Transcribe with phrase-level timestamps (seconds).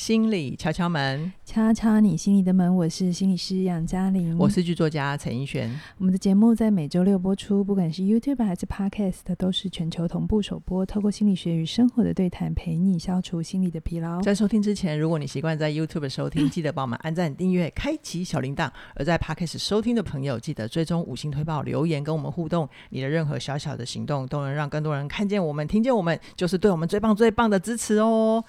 [0.00, 2.74] 心理敲敲门，敲敲你心里的门。
[2.74, 5.78] 我是心理师杨嘉玲，我是剧作家陈奕璇。
[5.98, 10.86] 我们的节目在每周六播出，不管是 YouTube 还是 Podcast，都是全球同步首播。
[10.86, 14.22] 透过心理学与生活的对谈，陪你消除心理的疲劳。
[14.22, 22.66] 在收听之前，如果你习惯在 YouTube 收听， 记得帮我们按赞、订阅、开启小铃铛；而在 Podcast 收听的朋友，记得追踪五星推报、留言跟我们互动。
[22.88, 28.42] 你的任何小小的行动，都能让更多人看见我们、听见我们，就是对我们最棒、最棒的支持哦。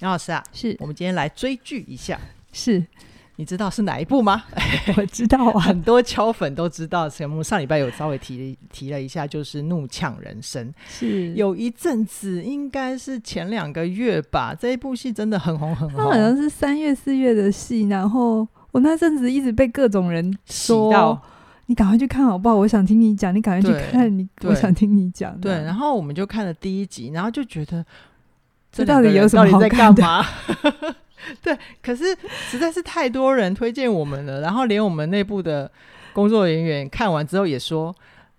[0.00, 2.18] 杨老师啊，是我们今天来追剧一下。
[2.52, 2.84] 是，
[3.36, 4.44] 你知道是哪一部吗？
[4.96, 7.08] 我知道啊， 很多敲粉都知道。
[7.20, 10.66] 我们上礼拜有稍微提提了一下，就是《怒呛人生》。
[10.86, 15.98] 是，有一阵子，应该是前两个月吧，这一部戏真的很红很红。
[15.98, 21.20] 它好像是三月四月的戏，然后我那阵子一直被各种人说，
[21.66, 22.54] 你赶快去看好不好？
[22.56, 25.38] 我想听你讲，你赶快去看，你我想听你讲。
[25.40, 27.84] 对，然后我们就看了第一集，然后就觉得。
[28.76, 29.76] 这到底有什么好看的？
[29.76, 30.26] 到底在干嘛？
[31.42, 32.16] 对，可是
[32.50, 35.70] 实在是太多人推荐我们了，然后连我们内部的
[36.12, 37.94] 工作人员看完之后也说：“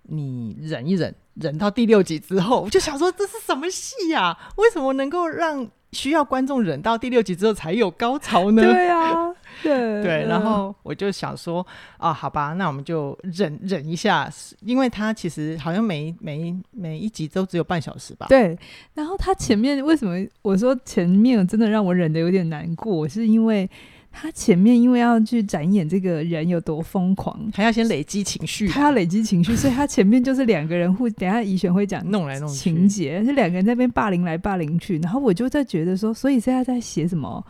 [0.09, 4.37] 你忍一忍，忍到第六集之后，我就想说这是什么戏呀？
[4.55, 9.26] 为什么能够让需要观众忍到第六集之后才有高潮呢？”对啊。
[9.67, 11.65] 对 对，然后我就想说
[11.97, 14.29] 啊，好吧，那我们就忍忍一下，
[14.61, 18.27] 因为他其实好像每每每一集都只有半小时吧。
[18.29, 18.57] 对，
[18.93, 23.69] 然后他前面为什么我说前面真的让我忍的有点难过，是因为。
[24.19, 37.45] 他前面因为要去展演这个人有多疯狂，还要先累积情绪，他要累积情绪，所以他前面就是两个人互，等下怡璇会讲弄来弄去情节，就两个人在那边霸凌来霸凌去，然后我就在觉得说，所以现在在写什么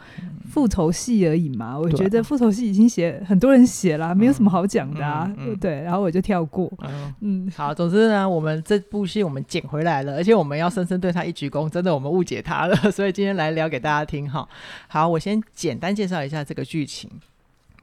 [0.52, 1.80] 复仇戏而已嘛？
[1.80, 6.70] 我觉得复仇戏已经写很多人写了，没有什么好讲的啊，嗯嗯嗯、对，然后我就跳过。
[6.82, 14.46] 嗯，嗯好，总之呢，我们这部戏我们捡回来了，而且我们要深深对他一鞠躬，真的我们误解他了， 所以今天来聊给大家听哈。
[14.90, 16.57] 好，我先简单介绍一下这个。
[16.58, 17.08] 个剧情，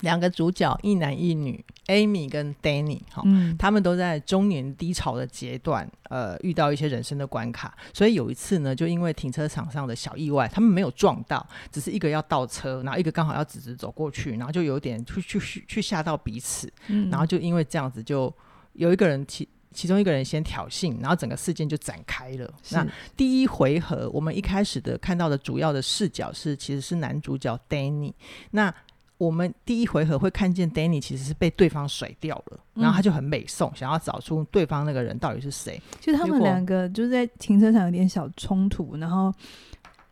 [0.00, 18.34] 两个主角一男一女，Amy 跟 Danny 哈、嗯，他们都在中年低潮的阶段，呃，遇到一些人生的关卡，所以有一次呢，就因为停车场上的小意外，他们没有撞到，只是一个要倒车，然后一个刚好要直直走过去，然后就有点去去去吓到彼此，嗯、然后就因为这样子，就
[18.72, 22.50] 有一个人其其中一个人先挑衅，然后整个事件就展开了。
[22.70, 22.86] 那
[23.16, 28.14] 第一回合，我们一开始的看到的主要的视角是，其实是男主角 Danny。
[28.52, 28.72] 那
[29.18, 35.80] 我们第一回合会看见 Danny 其实是被对方甩掉了，然后他就很美送，嗯、想要找出对方那个人到底是谁。
[36.00, 39.32] 就他们两个就是在停车场有点小冲突，然后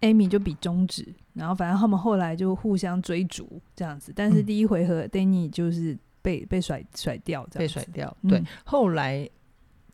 [0.00, 4.12] Amy 就比中指，然后反正他们后来就互相追逐这样子。
[4.14, 8.16] 但是第一回合 Danny 就是被被甩甩掉，被甩掉。
[8.28, 9.28] 对，嗯、后来。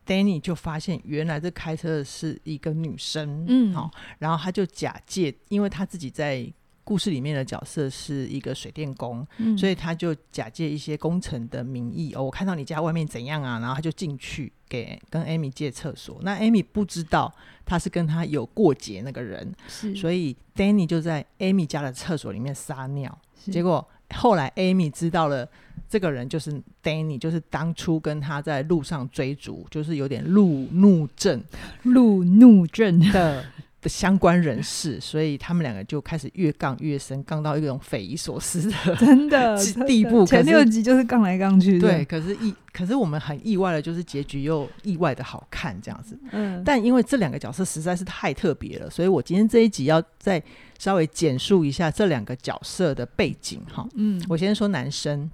[0.09, 6.51] Danny 就发现，原来这开车的是一个女生，嗯，好，然后他就假借，因为他自己在
[6.83, 17.31] 故事里面的角色是一个水电工，嗯，所以他就假借一些工程的名义，哦，我看到你家外面怎样啊，然后他就进去给跟 Amy 借厕所，那 Amy 不知道
[17.67, 23.19] 他是跟他有过节那个人，是，所以 Danny 就在 Amy 家的厕所里面撒尿，
[23.51, 23.87] 结果。
[24.15, 25.49] 后来，Amy 知道了
[25.89, 31.43] 这个人就是 Danny，就是当初跟他在路上追逐，就是有点路怒症、
[31.83, 32.99] 路怒症。
[33.13, 33.45] 的
[33.81, 39.56] 的相关人士，所以他们两个就开始越杠越深，杠到一种匪夷所思的真的
[39.87, 40.27] 地步。
[40.27, 42.05] 前六集就是杠来杠去，对。
[42.05, 46.19] 可是意，可是我们很意外的，就是结局又意外的好看这样子。
[46.33, 46.62] 嗯。
[46.65, 50.43] 但因为这两个角色实在是太特别了，所以我今天这一集要再
[50.78, 53.87] 稍微简述一下这两个角色的背景哈。
[53.95, 54.21] 嗯。
[54.28, 55.31] 我先说男生。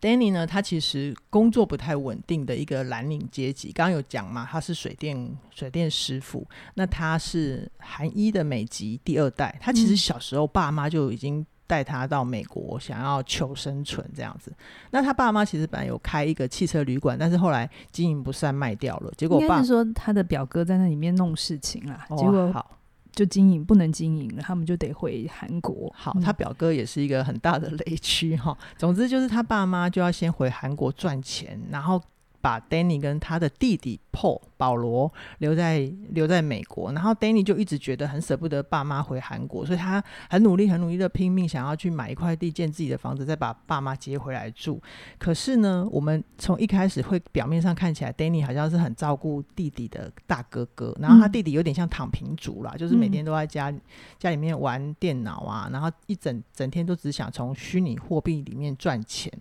[0.00, 3.72] Danny 呢，他其实工作不太稳定的一个蓝领阶级。
[3.72, 6.46] 刚刚有讲嘛，他是水电水电师傅。
[6.74, 9.56] 那他是韩一的美籍第二代。
[9.60, 14.52] 他其实小时候爸妈就已经带他到美国，想要求生存这样子。
[14.90, 19.12] 那他爸妈其实本来有开一个汽车旅馆，但是后来经营不善卖掉了。
[19.16, 22.06] 结果爸是说他的表哥在那里面弄事情啦。
[22.10, 22.75] 结果好。
[23.16, 25.92] 就经营不能经营了，他们就得回韩国。
[25.96, 28.56] 好，他表哥也是一个很大的雷区哈。
[28.76, 32.00] 总之就是他爸妈就要先回韩国赚钱，然后。
[32.46, 40.00] 把 Danny 跟他的弟弟 Paul 保罗留在留在美国，然后 Danny 就一直觉得很舍不得爸妈回韩国，所以他
[40.30, 44.80] 很努力很努力的拼命想要去买一块地建自己的房子，再把爸妈接回来住。
[45.18, 53.74] 可是呢，我们从一开始会表面上看起来 Danny 好像是很照顾弟弟的大哥哥，然后他弟弟有点像躺平族啦，嗯、就是每天都在家
[54.20, 59.32] 家里面玩电脑啊，然后一整整天都只想从虚拟货币里面赚钱，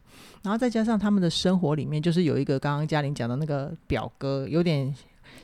[0.42, 2.95] 然后再加上他们的生活里面就是有一个刚刚。
[2.96, 4.96] 嘉玲讲的那个表哥有点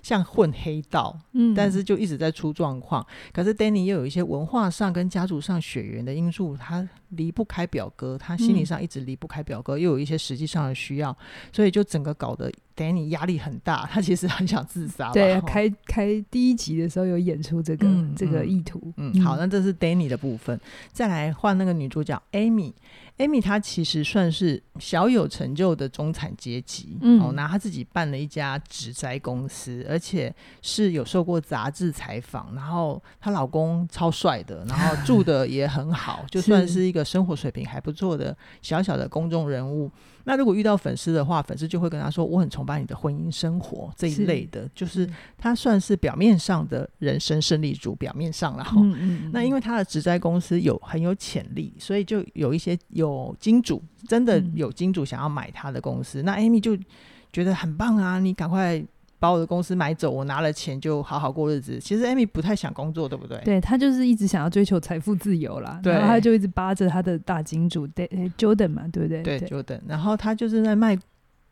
[0.01, 3.05] 像混黑道，嗯，但是就一直在出状况。
[3.33, 11.15] 可是 Danny 又有一些文化上跟家族上血缘的因素，他离不开表哥，他心理上一直离不开表哥，嗯、又有一些实际上的需要，
[11.53, 15.11] 所以就整个搞得 Danny 压力很大，他其实很想自杀。
[15.11, 18.93] 对，开开第一集的时候有演出这个、嗯、这个意图。
[18.97, 20.59] 嗯，好，那这是 Danny 的部分，
[20.91, 22.73] 再来换那个女主角 Amy。
[23.17, 30.33] Amy 她其实算是小有成就的中产阶级，嗯，哦，那她自己办了一家纸栽公司，而且
[30.63, 39.91] 是有受过杂志采访，然后她老公超帅的，然后住的也很好， 就算是一个生活水平还不错的小小的公众人物。
[40.23, 48.65] 那如果遇到粉丝的话，粉丝就会跟他说：“我很崇拜你的婚姻生活这一类的。”就是他算是表面上的人生胜利组，表面上了。
[48.77, 49.31] 嗯嗯。
[49.33, 56.21] 那因为他的植栽公司有很有潜力，所以就有一些有金主，真的有金主想要买他的公司。
[56.21, 56.77] 嗯、那 Amy 就
[57.33, 58.83] 觉得很棒啊，你赶快。
[59.21, 61.79] 把我的公司买走，我拿了钱就好好过日子。
[61.79, 63.39] 其实 Amy 不太想工作，对不对？
[63.45, 65.79] 对，她就是一直想要追求财富自由啦。
[65.83, 69.21] 对，然后她就一直扒着她的大金主，对，Jordan 嘛，对不对？
[69.21, 69.79] 对，Jordan。
[69.87, 70.97] 然后她就是在卖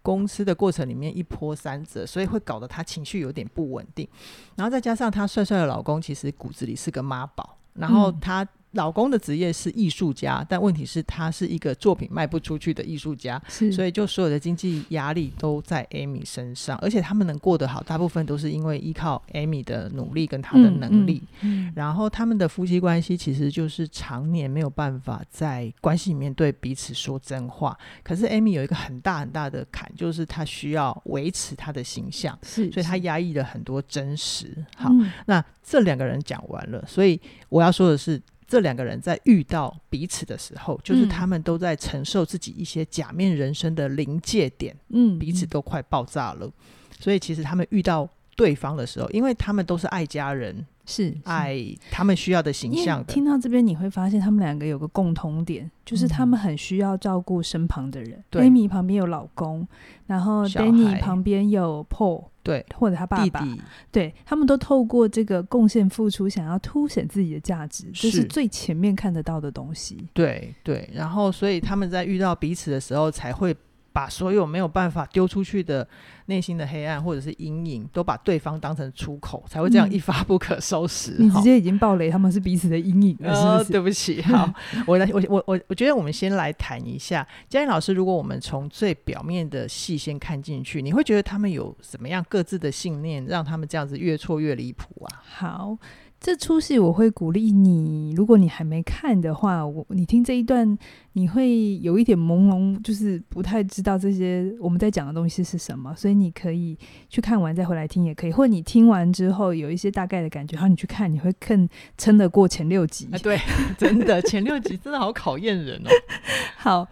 [0.01, 4.07] 公司的过程里面一波三折，所以会搞得她情绪有点不稳定。
[4.55, 7.55] 然后再加上她帅帅的老公，其实骨子里是个妈宝。
[7.75, 8.47] 然后她。
[8.71, 21.23] 嗯老公的职业是艺术家，但问题是，他是一个作品卖不出去的艺术家，所以就所有的经济压力都在 Amy 身上，而且他们能过得好，大部分都是因为依靠 Amy 的努力跟他的能力。
[21.41, 27.75] 嗯嗯嗯、然后他们的夫妻关系其实就是常年没有办法在关系里面对彼此说真话。
[28.03, 34.63] 可是 Amy 有一个很大很大的坎，就是她需要维持她的形象，所以她压抑了很多真实。
[34.77, 37.19] 好，嗯、那这两个人讲完了，所以
[37.49, 38.21] 我要说的是。
[38.49, 46.51] 这两个人在遇到彼此的时候，就是他们都在承受自己一些假面人生的临界点，嗯，彼此都快爆炸了。
[46.99, 53.13] 所以其实他们遇到对方的时候，因为他们都是爱家人，是，是爱他们需要的形象的。
[53.13, 58.23] 听到这边你会发现，他们两个有个共同点，就是他们很需要照顾身旁的人。
[58.31, 59.67] ，Amy 旁边有老公，
[60.07, 62.23] 然后 Danny 旁边有 Paul。
[62.41, 70.07] 对，或者他爸爸，弟弟对，他们都透过这个贡献付出，想要凸显自己的价值，这是最前面看得到的东西。
[70.13, 73.53] 对对，然后所以他们在遇到彼此的时候才会。
[73.99, 75.85] 把所有没有办法丢出去的
[76.27, 81.17] 内心的黑暗或者是阴影，都把对方当成出口，才会这样一发不可收拾。
[81.19, 83.57] 嗯、你直接已经爆雷，他们是彼此的阴影了，是不是？
[83.57, 84.49] 呃，对不起，好，
[84.87, 87.91] 我来，我我我我觉得我们先来谈一下嘉颖老师。
[87.91, 95.21] 如果我们从最表面的戏先看进去，你会觉得他们有什么样各自的信念，让他们这样子越错越离谱啊？
[95.21, 95.77] 好。
[96.19, 100.77] 这出戏我会鼓励你，如果你还没看的话，我你听这一段，
[101.13, 106.77] 你会有一点朦胧，就是不太知道这些我们在讲的东西是什么，所以你可以
[107.09, 111.67] 去看完再回来听也可以，或者你听完之后有一些大概的感觉，然后你去看，你会更
[111.97, 113.07] 撑得过前六集。
[113.13, 113.39] 啊，对，
[113.77, 115.89] 真的前六集真的好考验人哦。
[116.57, 116.87] 好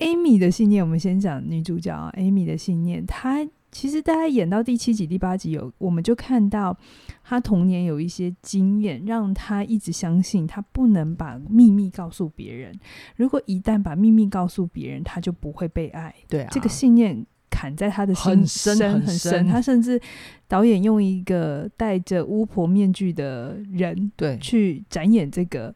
[0.00, 3.46] ，Amy 的信念，我们先讲女主角啊，Amy 的信念，她。
[3.72, 6.76] 其实大家演到第七集、第八集有，我们就看到
[7.24, 12.78] 他童年有一些经验，让他一直相信他不能把秘密告诉别人。
[13.16, 16.14] 如果一旦把秘密告诉别人，他就不会被爱。
[16.28, 19.00] 对啊，这个信念砍在他的心深。
[19.00, 19.46] 很深。
[19.46, 19.98] 他甚至
[20.46, 25.74] 导演用一个戴着巫婆面具的人，对，去展演这个。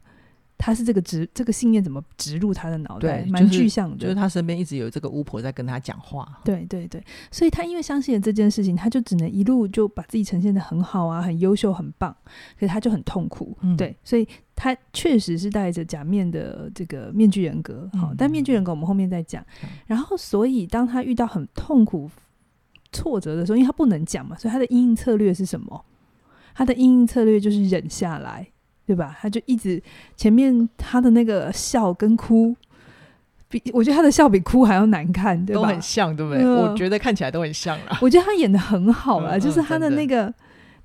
[0.58, 3.24] 他是这个植这个信念怎么植入他的脑袋？
[3.26, 6.40] 蛮、具象的，就是他身边一直有这个巫婆在跟他讲话。
[6.44, 12.14] 对对对，所以他因为相信了这件事情，他就只能一路就把自己呈现的很好啊，很优秀，很棒。
[12.58, 17.88] 可是他就很痛苦，嗯、对，所以他确实是带着假面的这个面具人格。
[17.92, 19.44] 好、嗯，但面具人格我们后面再讲。
[19.62, 22.10] 嗯、然后，所以当他遇到很痛苦、
[22.92, 25.84] 挫折的时候，因为他不能讲嘛，所以他的阴影策略是什么？
[26.54, 28.48] 他的阴影策略就是忍下来。
[28.86, 29.16] 对吧？
[29.20, 29.82] 他就一直
[30.16, 32.54] 前面他的那个笑跟哭，
[33.48, 35.62] 比我觉得他的笑比哭还要难看，对吧？
[35.62, 36.42] 都很像，对不对？
[36.42, 37.98] 呃、我觉得看起来都很像啦。
[38.00, 40.34] 我觉得他演的很好啦，嗯、就是他的那个、嗯、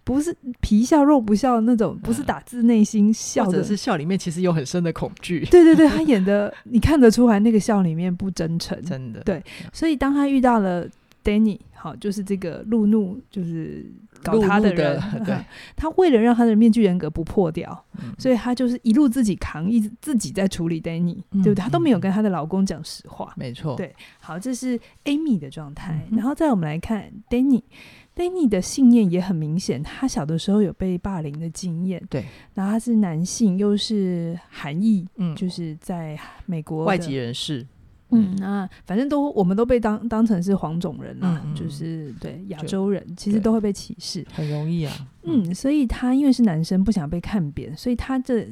[0.03, 5.45] 不是皮笑肉不笑的那种，不是打自内心笑的，或者是笑里面其实有很深的恐惧。
[5.45, 9.19] 对对对，他演的你看得出来，那个笑里面不真诚， 真的。
[9.21, 10.87] 对，所以当他遇到了
[11.23, 13.91] Danny，好，就是这个路怒，就是。
[14.23, 15.43] 搞他的人，路路的
[15.75, 21.63] 他为了让他的面具人格不破掉，嗯、所以他就是一路自己扛，一直自己在处理 Danny，、嗯、对不对？
[21.63, 23.75] 他都没有跟他的老公讲实话，没错。
[23.75, 26.05] 对，好，这是 Amy 的状态。
[26.11, 32.23] 嗯、然后再我们来看 Danny，Danny 的信念也很明显，他小的时候有被霸凌的经验，对。
[32.53, 37.65] 然后他是男性，又是韩裔，嗯，就是在美国外籍人士。
[38.11, 44.93] 嗯，那反正都我们都被当当成是黄种人啦，嗯嗯就是对亚洲人，其实都会被歧视，很容易啊。
[45.23, 48.45] 嗯，所以他因为是男生，不想被看扁，所以他这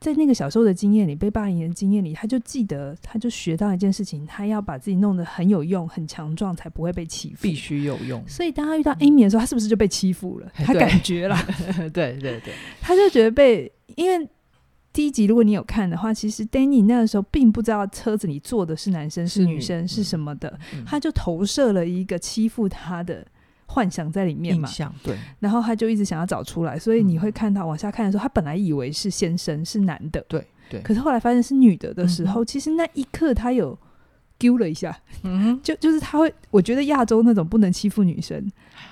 [0.00, 8.22] 在那个小时候的经验里，被霸凌的经验里，他就记得，他就学到一件事情，他要把自己弄得很有用、很强壮，才不会被欺负，必须有用。
[8.26, 10.50] 所以当他遇到 Amy 的时候，他是不是就被欺负了？
[10.54, 11.36] 他感觉了，
[11.92, 14.28] 对对对，他就觉得被因为。
[14.98, 23.24] 第一集，如果你有看的话，其实 Danny 那个时候并不知道车子里坐的是男生是女生是什么的，嗯、他就投射了一个欺负他的
[23.66, 24.68] 幻想在里面嘛。
[25.04, 25.16] 对。
[25.38, 30.80] 然后他就一直想要找出来，所以你会看到往下看的时候，他本来以为是先生是男的，对对。
[30.80, 33.78] 可是后来发现是女的的时候，嗯、其实那一刻他有
[34.38, 38.50] 丢了一下，嗯，就 就是他会，我觉得亚洲那种不能欺负女生。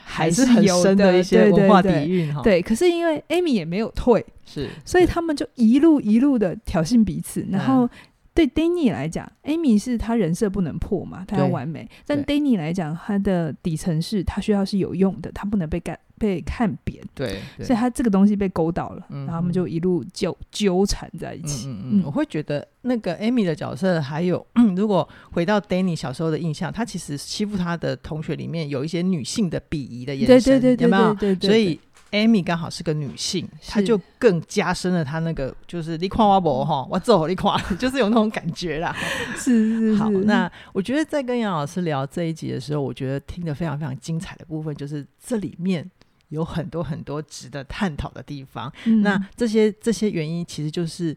[0.08, 2.62] 还是很深的一些文化底蕴哈，对。
[2.62, 7.44] 可是因为 Amy 也没有退，是，所以他们就一路一路的挑衅彼此。
[7.50, 7.88] 然后
[8.32, 11.88] 对 Danny 来讲，Amy 是他人设不能破嘛，他要完美。
[12.06, 15.98] 但 Danny 来讲，他的底层是他需要是有用的，他不能被干。
[16.18, 21.68] 被看扁，对，所以他这个东西被勾到了，嗯、然后他们就一路纠纠缠在一起。
[21.68, 31.14] 嗯嗯，嗯，我会觉得那个 Amy 的角色，还有、嗯、 如果回到 Danny 小时候的印象，他其实欺负他的同学里面有一些女性的鄙夷的眼神，对对对，有没有？
[31.14, 31.78] 对对对，所以
[32.12, 38.96] Amy 刚好是个女性，她就更加深了她那个就是你夸我不哈，我揍你夸， 就是有那种感觉啦。
[39.36, 39.96] 是是是。
[39.96, 45.90] 好，那我觉得在跟杨老师聊这一集的时候，我觉得听得非常非常精彩的部分，就是这里面。
[46.28, 48.72] 有很多很多值得探讨的地方。
[48.84, 51.16] 嗯、那这些这些原因，其实就是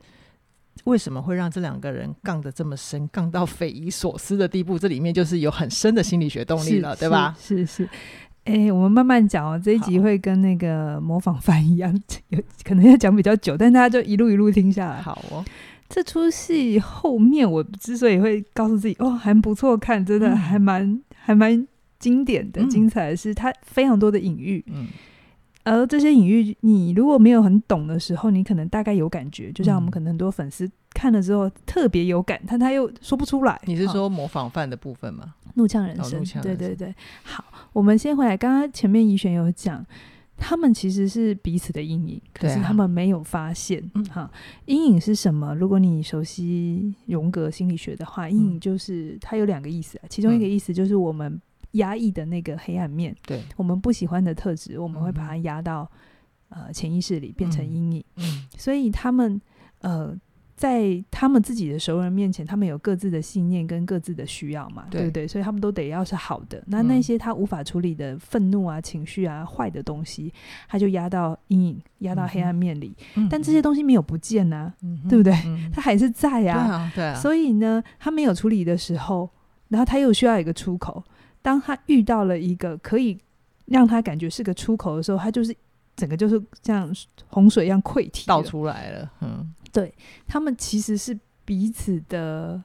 [0.83, 4.77] 为什么会让这两个人杠得这么深，杠到匪夷所思的地步。
[4.77, 7.35] 这里面就是有很深的心理学动力了，对吧？
[7.39, 7.83] 是是。
[8.45, 9.61] 哎、欸，我们慢慢讲哦。
[9.63, 11.93] 这一集会跟那个模仿犯一样，
[12.29, 15.01] 有可能要讲比较久，但大家就一路一路听下来。
[15.01, 15.43] 好哦。
[15.89, 21.67] 这出戏后面，我之所以会告诉自己，哦，还不错看，真的还蛮、嗯、还蛮。
[21.99, 24.63] 经典的、精彩的是，它非常多的隐喻。
[24.67, 24.87] 嗯，
[25.65, 29.51] 而这些隐喻，你如果没有很懂的时候，你可能大概有感觉。
[29.51, 33.59] 就像我们可能很多粉丝看了之后特别有感，但他又说不出来。
[33.65, 35.35] 你是说模仿犯的部分吗？
[35.55, 36.95] 怒呛人生，对对对。
[37.23, 38.37] 好，我们先回来。
[38.37, 39.85] 刚刚前面怡璇有讲，
[40.37, 43.83] 他们其实是彼此的阴影，可是他们没有发现。
[43.95, 44.31] 嗯，哈，
[44.67, 45.53] 阴影是什么？
[45.53, 50.07] 如果你熟悉荣格心理学的话，阴影就是它有两个意思啊。
[50.07, 51.41] 其中一个意思就是我们。
[51.71, 55.89] 压抑的那个黑暗面，对我们不喜欢的特质，我们会把它压到、
[56.49, 58.03] 嗯、呃潜意识里，变成阴影。
[58.15, 59.39] 嗯，所以他们
[59.81, 60.15] 呃
[60.55, 65.27] 在他们自己的熟人面前，他们有各自的信念跟各自的需要嘛，对，不对？
[65.27, 66.61] 所以他们都得要是好的。
[66.67, 70.33] 那那些他无法处理的愤怒啊、情绪啊、坏的东西，
[70.67, 72.93] 他就压到阴影，压到黑暗面里。
[73.15, 75.33] 嗯、但这些东西没有不见啊，嗯、对不对？
[75.45, 76.65] 嗯、他还是在呀、啊。
[76.65, 77.15] 对啊，对啊。
[77.15, 79.29] 所以呢，他没有处理的时候，
[79.69, 81.01] 然后他又需要一个出口。
[81.41, 83.17] 当他遇到了一个可以
[83.65, 85.55] 让他感觉是个出口的时候，他就是
[85.95, 86.93] 整个就是像
[87.27, 89.11] 洪水一样溃堤倒出来了。
[89.21, 89.93] 嗯，对，
[90.27, 92.61] 他们其实是彼此的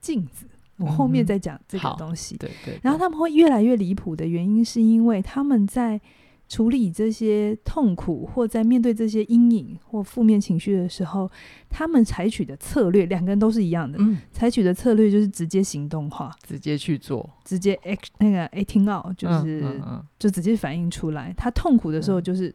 [0.00, 0.46] 镜子。
[0.76, 2.36] 我后面再讲这个东西。
[2.36, 2.80] 嗯、对，对对。
[2.82, 6.00] 然后他们会越来越离谱的原因，是因为他们在。
[6.48, 11.30] 处理这些痛苦，或在面对这些阴影或负面情绪的时候，
[11.68, 13.98] 他们采取的策略，两个人都是一样的。
[14.00, 21.34] 嗯，采取的策略就是直接行动化，直接去做，直接 act 那个 acting out，就是、嗯嗯嗯、就直接反映出来。
[21.36, 22.48] 他痛苦的时候，就是、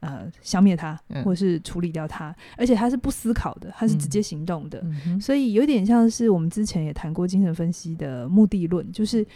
[0.00, 4.80] 嗯、呃消灭他，或是处理掉他，而且他是不思考的，他是直接行动的。
[5.06, 9.26] 嗯、所以有点像是我们之前也谈过精神分析的目的论，就是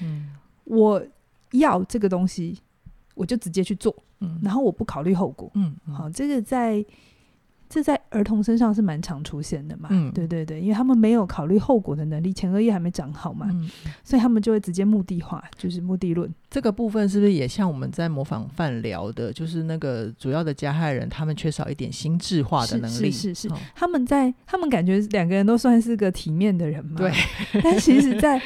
[0.65, 1.03] 我
[1.53, 2.59] 要这个东西。
[3.15, 6.85] 我就直接去做，嗯，然后我不考虑后果，嗯，好，这个在
[7.67, 13.69] 这在儿童身上是蛮常出现的嘛，嗯，对对对，因为他们没有考虑后果的能力，前额叶还没长好嘛，嗯，
[14.05, 16.33] 所以他们就会直接目的化，就是目的论。
[16.51, 27.13] 这个部分是不是也像我们在模仿犯聊的，就是那个主要的加害人，他们缺少一点心智化的能力，是是是，是，他们在他们感觉两个人都算是个体面的人嘛，对，
[27.63, 28.41] 但其实，在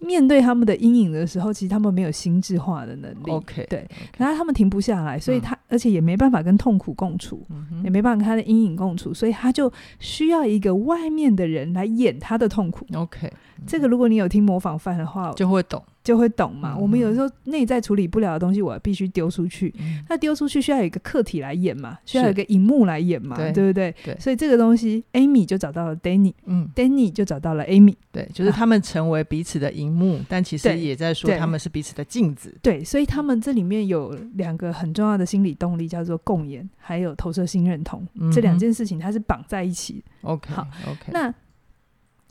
[0.00, 3.30] 面对他们的阴影的时候，其实他们没有心智化的能力。
[3.30, 12.86] OK，对然后他们停不下来，所以他、嗯、而且也没办法跟痛苦共处，嗯、也没办法跟他的阴影共处，所以他就需要一个外面的人来演他的痛苦。
[12.94, 13.26] OK，、
[13.58, 15.82] 嗯、这个如果你有听模仿犯的话，就会懂。
[16.02, 16.74] 就会懂嘛。
[16.74, 19.74] 嗯、我们有时候内在处理不了的东西，我必须丢出去。
[19.78, 23.94] 嗯、那丢出去需要有一个客体来演嘛，需要有一个荧幕来演嘛，对，不对？
[24.04, 24.16] 对。
[24.18, 32.54] 所以这个东西，Amy 就找到了 Danny，嗯，Danny 就找到了 Amy，对，就是他们成为彼此的荧幕，啊、但其实也在说他们是彼此的镜子。
[32.62, 38.06] 对，对，所以他们这里面有两个很重要的心理动力，叫做共演，还有投射性认同。
[38.14, 40.02] 嗯、这两件事情它是绑在一起。
[40.22, 41.10] OK，好，OK。
[41.12, 41.32] 那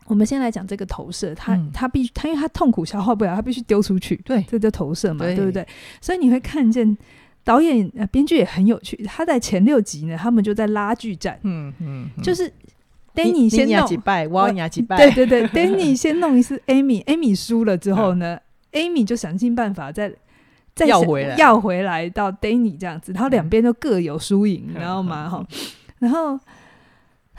[0.10, 5.66] 我们先来讲这个投射，他、嗯、他必须他因为他痛苦消化不了，他必须丢出去，对，这叫投射嘛，对，对不对？
[6.02, 6.98] 所以你会看见
[7.46, 12.52] 导演呃编剧也很有趣，他在前六集呢，他们就在拉锯战，嗯嗯，嗯，就是。
[13.16, 13.88] Danny 先弄，
[14.96, 18.40] 对对对，Danny 先弄一次 Amy，Amy 输了之后呢
[18.72, 20.14] ，Amy 就想尽办法再
[20.74, 25.28] 再要回来，要回来到 Danny 这样子，然后两边都各有输赢， 你知道吗？
[25.28, 25.46] 哈，
[25.98, 26.40] 然后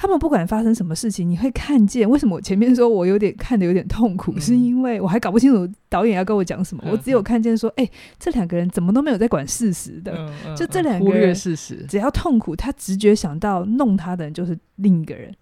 [0.01, 7.87] 他们不管发生什么事情，你会看见为什么我前面说我有点看的有点痛苦，是因为我还搞不清楚导演要跟我讲什么，我只有看见说，哎，
[8.19, 15.35] 这两个人怎么都没有在管事实的，就这两个人事实，只要痛苦，他直觉想到弄他的人就是另一个人。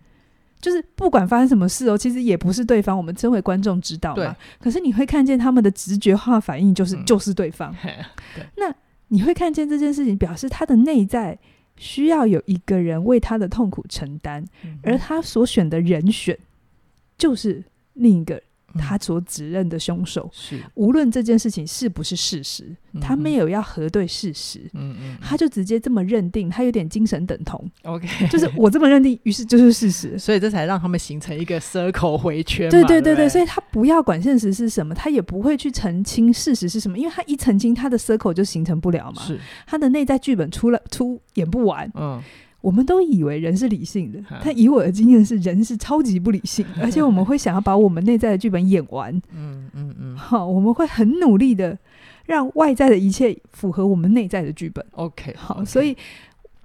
[0.60, 4.36] 就是不管发生什么事哦，其实也不是对方，我们身为观众知道嘛。
[4.58, 7.72] 可是你会看见他们的直觉化反应，就是、嗯、就是对方。
[8.34, 8.44] 对。
[8.56, 8.74] 那
[9.06, 11.38] 你会看见这件事情，表示他的内在
[11.78, 16.38] 需要有一个人为他的痛苦承担，嗯、而他所选的人选
[17.16, 17.62] 就是
[17.94, 18.42] 另一个。
[18.78, 22.64] 他所指认的凶手是，无论这件事情是不是事实，
[23.00, 39.38] 他没有要核对事实，嗯嗯，他就直接这么认定，他有点精神等同，OK，就是我这么认定，于是就是事实， 所以这才让他们形成一个 circle 回圈，对对对对，所以他不要管现实是什么，他也不会去澄清事实是什么，因为他一澄清，他的 circle 就形成不了嘛，是。
[39.66, 42.23] 他的内在剧本出了出演不完，嗯。
[42.60, 49.14] 我们都以为人是理性的，但以我的经验是，人是超级不理性， 而且我们会想要把我们内在的剧本演完。
[49.32, 51.78] 嗯嗯嗯，好，我们会很努力的
[52.26, 54.84] 让外在的一切符合我们内在的剧本。
[54.92, 55.96] OK，好，所以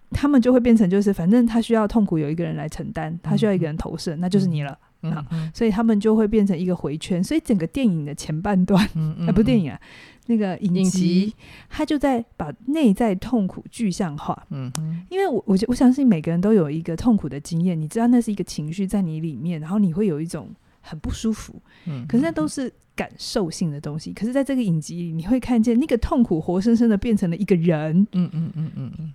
[0.09, 4.77] 他们就会变成就是，反正他需要痛苦有一个人来承担，他需要一个人投射，那就是你了。
[5.03, 5.23] 好，
[5.53, 7.21] 所以他们就会变成一个回圈。
[7.23, 8.83] 所以整个电影的前半段，
[9.27, 9.79] 啊，不是电影啊。
[10.27, 11.33] 那个影集，
[11.69, 14.45] 他就在把内在痛苦具象化。
[14.49, 14.71] 嗯，
[15.09, 20.49] 因为我我我相信每个人都有一个痛苦的经验，你知道那是一个情绪在你里面，然后你会有一种
[20.81, 21.61] 很不舒服。
[21.85, 24.13] 嗯，可是那都是感受性的东西。
[24.13, 28.07] 可是在这个影集里，你会看见那个痛苦活生生的变成了一个人。
[28.13, 29.13] 嗯嗯嗯嗯嗯。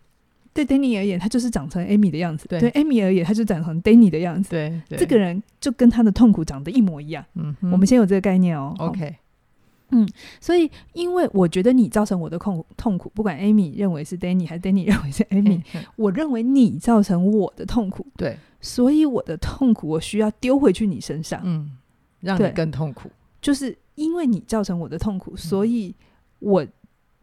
[0.55, 4.51] 对 Danny 而言，他就是长成 Amy 的样子；对 Amy 而言，他就长成 Danny 的样子。
[4.51, 7.25] 对，这个人就跟他的痛苦长得一模一样。
[7.35, 8.75] 嗯，我们先有这个概念哦。
[8.79, 9.15] OK。
[9.91, 10.09] 嗯，
[10.41, 15.63] 所以因为我觉得你造成我的痛痛苦，不管 Amy 认为是 Danny 还是 Danny 认为是 Amy，
[15.97, 21.77] 我认为你造成我的痛苦，对，所以我的痛苦我需要丢回去你身上，嗯，
[22.21, 25.95] 让你更痛苦，就是因为你造成我的痛苦，所以
[26.39, 26.67] 我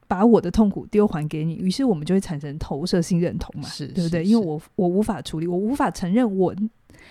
[0.08, 4.24] 把我的痛苦丢还给你，于是我们就会产生投射性认同嘛，是，对不对？
[4.24, 6.56] 因为我我无法处理，我无法承认我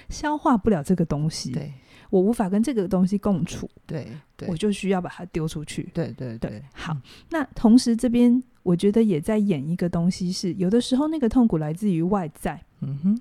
[0.08, 1.72] 消化不了这个东西，对。
[2.10, 5.88] 我无法跟这个东西共处，对，对，我就需要把它丢出去。
[5.92, 6.92] 对对对，对，好。
[6.94, 12.60] 嗯、那同时这边我觉得也在演一个东西是，是有的时候那个痛苦来自于外在。
[12.80, 13.20] 嗯哼，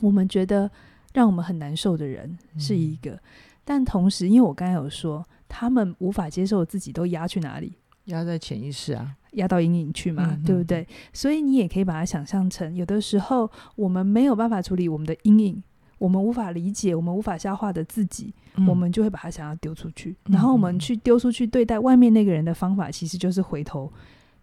[0.00, 0.70] 我们觉得
[1.12, 3.20] 让我们很难受的人是一个，嗯、
[3.64, 7.74] 但同时，因为我刚才有说，他们无法接受自己都压去哪里？
[8.06, 10.86] 压在潜意识啊，压到阴影去嘛，嗯、对不对？
[11.12, 15.62] 所以你也可以把它想象成，有的时候我们没有办法处理我们的阴影。
[16.00, 20.16] 我们无法理解，我们无法消化的自己，嗯、我们就会把它想要丢出去。
[20.24, 23.92] 嗯、然后我们去丢出去对待外面那个人的方法，其实就是回头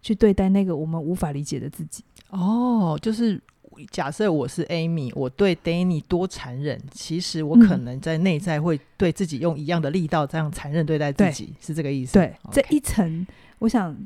[0.03, 2.03] 去对待那个我们无法理解的自己。
[2.29, 3.41] 哦，就是
[3.89, 12.13] 假设我是 Amy，我对 Danny 多残忍，其实我可能在内在会对自己用一样的力道这样残忍对待自己，是这个意思？
[12.13, 13.25] 对这一层，
[13.57, 13.97] 我想。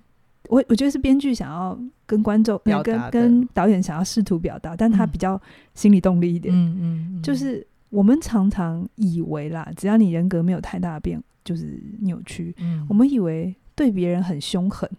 [0.51, 5.41] 我我觉得是编剧想要跟观众、呃、跟跟导演想要试图表达，但他比较
[5.73, 6.53] 心理动力一点。
[6.53, 6.81] 嗯嗯，
[7.15, 12.53] 嗯，就是我们常常以为啦，只要你人格没有太大变，就是扭曲。
[12.59, 14.89] 嗯，我们以为对别人很凶狠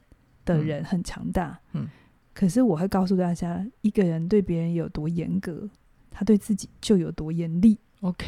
[0.47, 1.59] 的人很强大。
[1.75, 1.87] 嗯，
[2.33, 5.69] 可是我会告诉大家，一个人对别人有多严格，
[6.11, 7.77] 他对自己就有多严厉。
[8.01, 8.27] OK，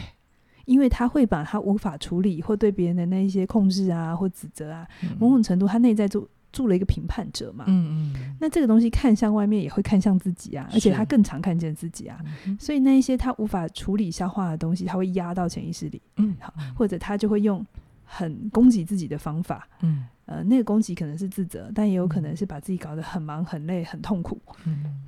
[0.67, 6.29] 因为他会把他无法处理或对别人的那一些控制啊或指责啊，嗯、某种程度他内在做。
[6.55, 12.17] 做了一个评判者嘛，嗯嗯，那这个东西看向外面也会看向自己啊，而且他更常看见自己啊，
[12.61, 17.67] 所以那一些他无法处理消化的东西，他会压到潜意识里，嗯，好，或者他就会用
[18.05, 25.03] 很攻击自己的方法，嗯，呃，那个攻击可能是自责，但也有可能是把自己搞得很忙、很累、很痛苦，嗯，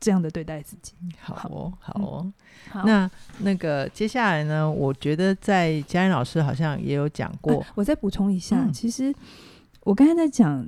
[0.00, 2.32] 这样的对待自己，好哦，好哦，
[2.86, 9.14] 那那个接下来呢，我觉得在嘉玲老师好像也有讲过，我再补充一下，其实。
[9.86, 10.66] 我刚才在讲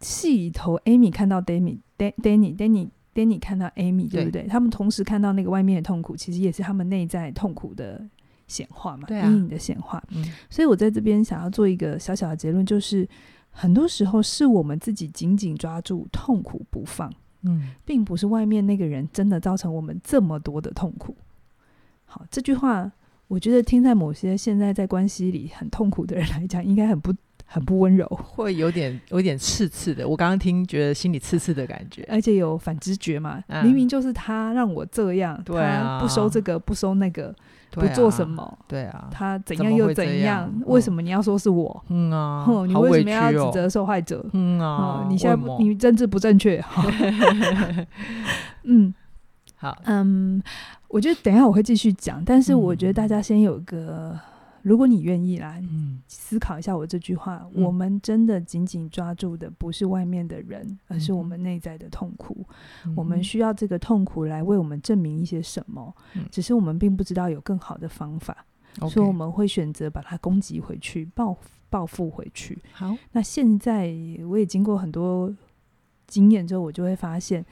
[0.00, 4.48] 戏里头，Amy 看到 Danny，Danny，Danny，Danny 看到 Amy，对不对？
[4.48, 8.04] 他们同时看到那个外面的痛苦，其实也是他们内在痛苦的
[8.48, 10.02] 显化嘛，阴影的显化。
[10.10, 13.08] 嗯，所以我在这边想要做一个小小的结论，就是
[13.50, 21.16] 很多时候是我们自己紧紧抓住痛苦不放，嗯，并不是外面那个人真的造成我们这么多的痛苦。
[22.04, 22.90] 好，这句话
[23.28, 27.14] 我觉得听在某些现在在关系里很痛苦的人来讲，应该很不
[27.50, 30.06] 很不温柔， 会有点有点刺刺的。
[30.06, 37.34] 我刚刚听觉得心里刺刺的感觉，而且有反直觉嘛，嗯、明明就是他让我这样，对啊，他不收这个不收那个。
[37.70, 38.58] 不做什么？
[38.66, 40.50] 对啊，他怎样又怎样？
[40.58, 41.84] 怎为什么你要说是我？
[41.90, 44.24] 嗯啊，你为什么要指责受害者？
[44.32, 46.64] 嗯啊，你现在不你政治不正确。
[48.64, 48.92] 嗯，
[49.56, 50.42] 好，嗯，
[50.88, 54.18] 我觉得等一下我会继续讲，但是我觉得大家先有个。
[54.68, 55.64] 如果你愿意来
[56.06, 62.44] 思考一下我这句话，嗯、我们真的紧紧抓住的不是外面的人，嗯、而是我们内在的痛苦。
[62.84, 68.44] 嗯、我们需要这个痛苦来为我们证明一些什么，嗯、只是我们并不知道有更好的方法，
[68.82, 71.34] 嗯、所以我们会选择把它攻击回去，报
[71.70, 72.58] 报复回去。
[72.72, 73.90] 好，那现在
[74.28, 75.34] 我也经过很多
[76.06, 77.42] 经验之后，我就会发现，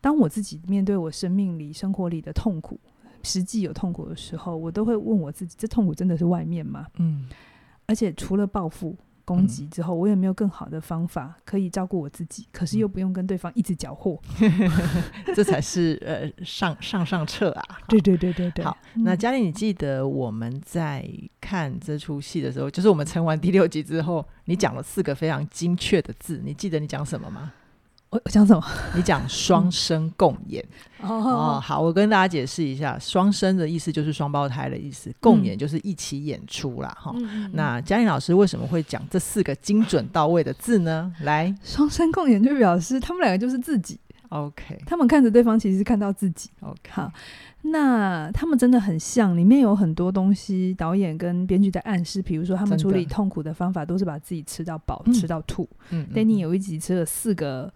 [0.00, 2.80] 当我自己面对我生命里、生活里的痛苦。
[3.26, 6.86] 实际有痛苦的时候，我都会问我自己：这痛苦真的是外面吗？
[6.98, 7.26] 嗯，
[7.86, 12.46] 而且除了报复、攻击之后，嗯、我也没有更好的方法可以照顾我自己？
[12.52, 14.16] 可是又不用跟对方一直搅和
[15.34, 17.78] 这才是呃上上上策啊！
[17.88, 18.64] 对对对对对。
[18.64, 21.04] 好，那嘉玲，你记得我们在
[21.40, 27.52] 看这出戏的时候，就是我们成完第六集之后，你讲了四个非常精确的字，你记得你讲什么吗？
[28.10, 28.64] 我我讲什么？
[28.94, 30.64] 你讲 双生共演
[31.00, 31.60] 哦。
[31.60, 36.96] 好，我跟大家解释一下，双生的意思就是双胞胎的意思，共演就是一起演出啦。
[36.98, 37.50] 哈、嗯。
[37.52, 41.12] 那嘉玲老师为什么会讲这四个精准到位的字呢？
[41.22, 43.98] 来，双生共演就表示他们两个就是自己。
[44.28, 46.50] OK，他们看着对方，其实是看到自己。
[46.60, 47.12] OK，好，
[47.62, 55.68] 那他们真的很像，里面有很多东西，导演跟编剧在暗示，比如说他们处理痛苦的方法都是把自己吃到饱，的吃到吐。
[55.90, 57.72] 嗯，Danny 有一集吃了四个。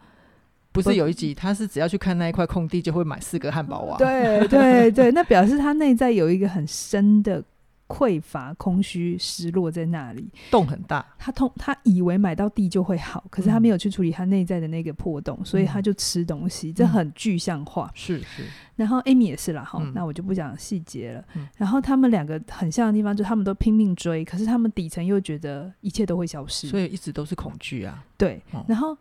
[0.73, 3.99] 不是有一集，他是只要去看那一块空地，就会买四个汉堡王。
[3.99, 7.43] 对对对，那表示他内在有一个很深的
[7.89, 11.05] 匮乏、空虚、失落在那里，洞很大。
[11.19, 17.91] 他通，他以为买到地就会好，可是他没有去处理他内在的那个破洞，嗯、所以他就吃东西，这很具象化。
[17.93, 18.45] 是、嗯、是。
[18.77, 21.25] 然后 Amy 也是啦，哈、嗯，那我就不讲细节了。
[21.35, 28.05] 嗯、然后他们两个很像的地方，就他们都拼命追，可是他们底层又觉得一切都会消失，所以一直都是恐惧啊。
[28.17, 28.97] 对，然后。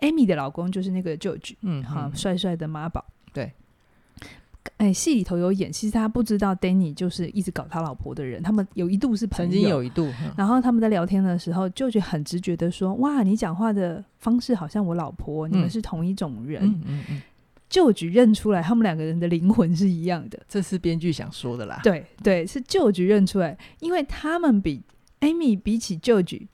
[0.00, 3.04] Amy 的老公就是那个 George，嗯，好帅帅的妈宝。
[3.32, 3.52] 对，
[4.76, 8.42] 哎，戏里头有演，其实他不知道 Danny 就是一直搞他老婆的人。
[8.42, 10.08] 他们有一度是朋友，曾经有一度。
[10.36, 17.22] 然后他们在聊天的时候，George 很直觉的说：“哇，你讲话的方式好像我老婆，你们是同一种人。”嗯嗯嗯。
[17.68, 20.40] George 认出来，他们两个人的灵魂是一样的。
[20.48, 21.80] 这是编剧想说的啦。
[21.82, 24.80] 对对，是 George 认出来，因为他们比
[25.20, 26.46] Amy 比起 George。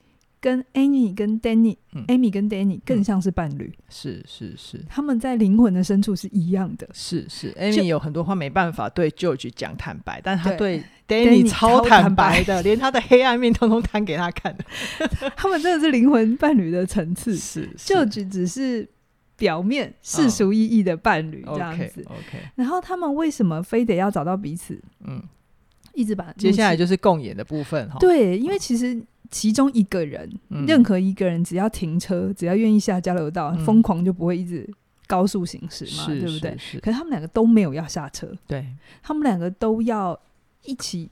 [0.45, 7.51] 跟 Amy 跟 Danny，Amy、嗯、跟 Danny 更像是伴侣，是是是，他们在灵魂的深处是一样的，是是。
[7.53, 14.55] Amy 有很多话没办法对 George 讲坦白，但他对 Danny 超坦白的，连他的黑暗面通通摊给他看。
[15.35, 18.87] 他们真的是灵魂伴侣的层次， 是 George 只是
[19.37, 22.05] 表面世俗意义的伴侣这样子。
[22.05, 24.79] OK，, okay 然后他们为什么非得要找到彼此？
[25.07, 25.23] 嗯，
[25.95, 27.97] 一直把接下来就是共演的部分哈。
[27.97, 29.03] 对，因为其实。
[29.31, 34.69] 其中一个人，嗯、任何一个人，只要停车，只要愿意下交流道，疯、嗯、狂就不会一直
[35.07, 36.57] 高速行驶嘛，对不对？
[36.81, 38.65] 可是他们两个都没有要下车，对，
[39.01, 40.19] 他们两个都要
[40.63, 41.09] 一起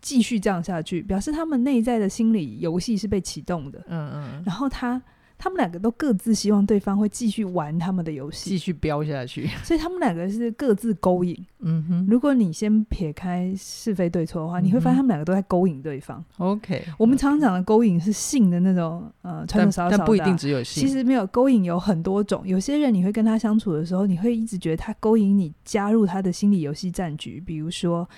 [0.00, 3.78] 继续这样下去，表示他们内在的心理游戏是被启动的。
[3.88, 5.00] 嗯嗯，然后他。
[5.38, 9.48] 他们两个都各自希望对方会继续玩他们的游戏，继续飙下去。
[9.62, 11.36] 所以他们两个是各自勾引。
[11.60, 16.22] 嗯哼，如果你先撇开是非对错的话，嗯、你会发现他们两个都在勾引对方。
[16.38, 20.82] OK，我们常常讲的勾引是性的那种，呃，穿的少少的，但不一定只有性。
[20.82, 22.42] 其实没有勾引有很多种。
[22.46, 27.40] 有些人你会跟他相处的时候，你会一直觉得他勾引你加入他的心理游戏战局。
[27.44, 28.08] 比如说，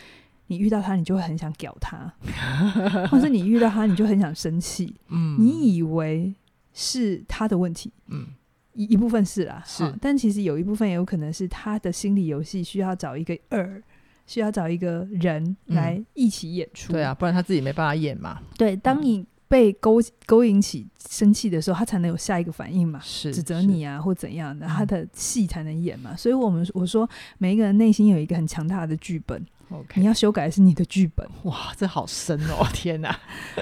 [0.46, 2.12] 你遇到他，你就会很想屌他，
[3.08, 4.94] 或是你遇到他，你就很想生气。
[5.08, 6.34] 嗯，你以为。
[6.82, 8.26] 是他的问题，嗯，
[8.72, 13.82] 一一部分是啦，是、哦，但其实有一部分也有可能是他的心理游戏需要找一个二，
[14.26, 18.40] 需要找一个人来一起演出，嗯、对啊，不然他自己没办法演嘛。
[18.56, 26.12] 对，当你被勾勾引起生气的时候，他才能有下一个反应嘛，是指责你啊或怎样的，他的戏才能演嘛。
[26.12, 29.44] 嗯、所以我们我说，每一个人内心有一个很强大的剧本。
[29.70, 30.00] Okay.
[30.00, 31.24] 你要修改的是你的剧本。
[31.44, 32.66] 哇，这好深哦！
[32.74, 33.16] 天哪。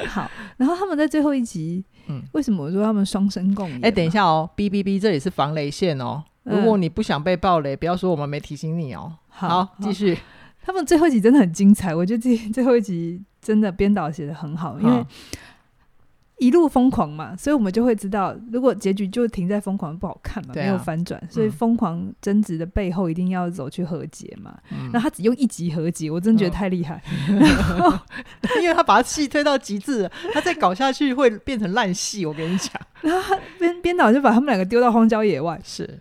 [0.07, 3.85] 好，然后他们在最后一集，嗯，为什么我说他们双生共演？
[3.85, 6.25] 哎，等一下哦，B B B，，这里是防雷线哦。
[6.45, 9.13] 如果你不想被暴雷，不要说我们没提醒你哦。
[9.29, 10.19] 好，继续。
[10.63, 15.07] 他们最后一集真的很精彩，我觉得这最后一集真的编导写的很好，因为
[16.39, 24.57] 一路疯狂嘛，所以我们就会知道，如果结局就停在疯狂不好看嘛，没有反转，所以疯狂争执的背后一定要走去和解嘛。
[24.71, 27.03] 嗯、那他只用一集和解，我真的觉得太厉害，
[27.81, 28.01] 哦、
[28.63, 32.25] 因为他把戏推到极致了，他再搞下去会变成烂戏。
[32.25, 32.73] 我跟你讲，
[33.03, 35.99] 然后编编导就把他们两个丢到荒郊野外，是。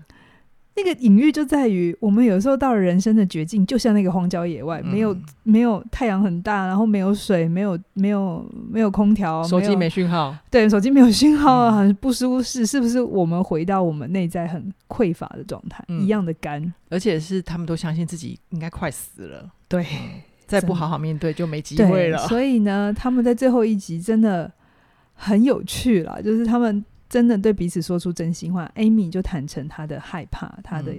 [0.77, 13.01] 那个隐喻就在于，我们有时候到了人生的绝境，就像那个荒郊野外，嗯、没有没有太阳很大，然后没有水，没有没有没有空调，手机没讯号，对，手机没有讯号，很不舒适，是不是？
[13.01, 22.19] 我们回到我们内在很匮乏的状态，嗯、一样的干，而且是他们都相信自己应该快死了，对，嗯、再不好好面对就没机会了。
[22.27, 24.51] 所以呢，他们在最后一集真的
[25.15, 26.85] 很有趣了，就是他们。
[27.09, 30.95] 真的对彼此说出真心话，Amy 就坦诚她的害怕，她的。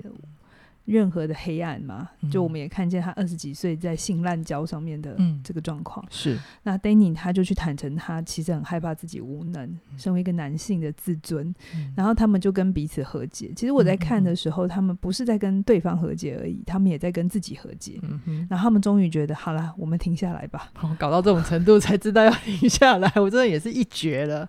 [0.88, 6.02] 任何的黑暗嘛，就我们也看见他二十几岁在性滥交上面的这个状况。
[6.08, 11.54] 是，那 Danny 他就去坦诚，他其实很害怕自己无能，身为一个男性的自尊。
[11.94, 13.52] 然后他们就跟彼此和解。
[13.54, 18.00] 其实我在看的时候，他们不是在跟对方和解而已，他们也在跟自己和解。
[18.02, 20.70] 嗯然后他们终于觉得，好了，我们停下来吧。
[20.98, 24.48] 搞到这种程度才知道要停下来， 我真的也是一绝了。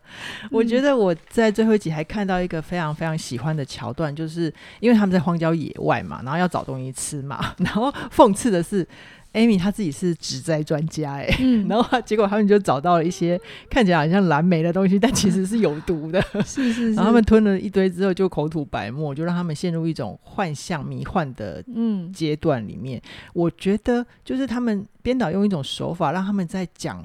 [0.49, 6.21] 我觉得我在最后一集还看到一个非常非常喜欢的桥段，就是因为他们在荒郊野外嘛。
[6.29, 8.87] 然后要找东西吃嘛， 然后讽刺的是
[9.33, 16.73] ，Amy 她自己是植栽专家哎、欸，嗯、 然后结果他们就找到了一些看起来好像蓝莓的东西，但其实是有毒的， 是是。
[16.73, 21.65] 是，然后他们吞了一堆之后就口吐白沫，就让他们陷入一种幻象迷幻的
[22.13, 22.99] 阶段里面。
[22.99, 27.03] 嗯、我觉得就是他们编导用一种手法，让他们在讲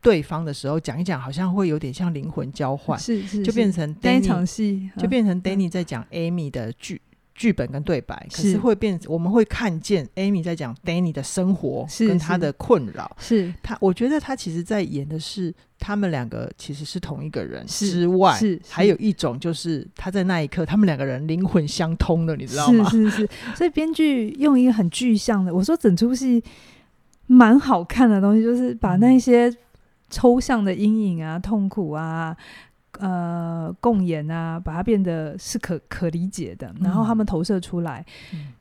[0.00, 7.00] 对方的时候讲一讲，好像会有点像灵魂交换，是是，是，就变成那一场戏，就变成 Danny 在讲 Amy 的剧。
[7.34, 13.10] 剧本跟对白，可是会变，我们会看见 Amy 在讲 Danny 的生活跟他的困扰。
[13.18, 22.88] 是他，我觉得他其实在演的是他们两个其实是同一个人之外，是还有一种就是他在那一刻，他们两个人灵魂相通了，你知道吗？
[22.88, 23.28] 是是是。
[23.56, 26.42] 所以编剧用一个很具象的，我说整出戏
[27.26, 29.52] 蛮好看的东西，就是把那些
[30.08, 32.36] 抽象的阴影啊、痛苦啊。
[32.98, 38.52] 呃，共演啊，把它变得是可可理解的，然后他们投射出来，嗯、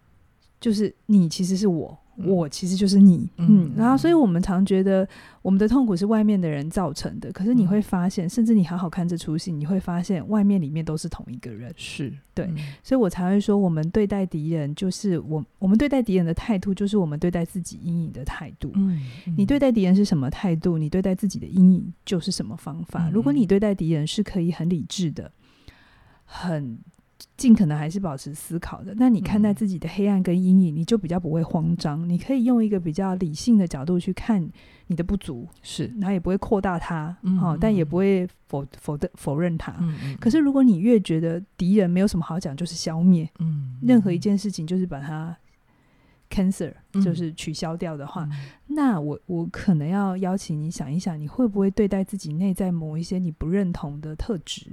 [0.59, 1.97] 就是你其实是我。
[2.15, 5.07] 我其实就是你，嗯，嗯，然后所以我们常觉得
[5.41, 18.71] 我们的痛苦是外面的人造成的，可是你会发现，嗯、甚至你好好看这出戏，你会发现外面里面都是同一个人，是对，嗯、所以我才会说，我们对待敌人就是我，我们对待敌人的态度就是我们对待自己阴影的态度。
[18.75, 23.07] 嗯，嗯，你对待敌人是什么态度，你对待自己的阴影就是什么方法。
[23.07, 25.31] 嗯、如果你对待敌人是可以很理智的，
[26.25, 26.77] 很。
[27.43, 28.93] 尽可能还是保持思考的。
[28.95, 32.07] 那你看待自己的黑暗跟阴影，你就比较不会慌张。
[32.07, 34.49] 你可以用一个比较理性的角度去看
[34.87, 39.75] 你的不足，是，然后也不会扩大它，好，但也不会否否的否认它。
[40.21, 45.35] 可是如果你越觉得敌人没有什么好讲，就是消灭，嗯任何一件事情就是把它
[46.29, 46.71] cancer
[47.03, 48.25] 就是取消掉的话，
[48.67, 54.67] 那我我可能要邀请你想一想，你会不会对待自己内在某一些你不认同的特质？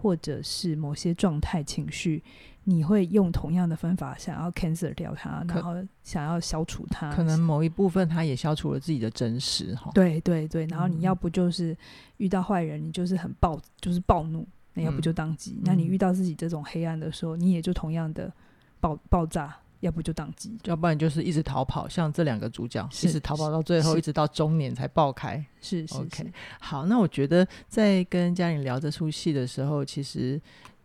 [0.00, 2.22] 或者是某些状态、情绪，
[2.64, 7.12] 你会用同样的方法想要 cancel 掉它，然后想要消除它。
[7.12, 9.90] 可能某一部分，他也消除了自己的真实，哈。
[9.94, 11.76] 对对对，然后你要不就是
[12.18, 15.52] 遇到坏人，你就是很暴，就是暴怒，那要不就当机。
[15.58, 18.32] 嗯、那你遇到自己这种黑暗的时候，你也就同样的
[18.80, 19.56] 爆爆炸。
[19.86, 25.42] 要不就宕机，要不然就是一直逃跑，像这两个主角，一直逃跑到最后，一直到中年才爆开。
[25.60, 26.30] 是，是，OK。
[26.58, 30.40] 好，那我觉得在跟嘉玲聊这出戏的时候，其实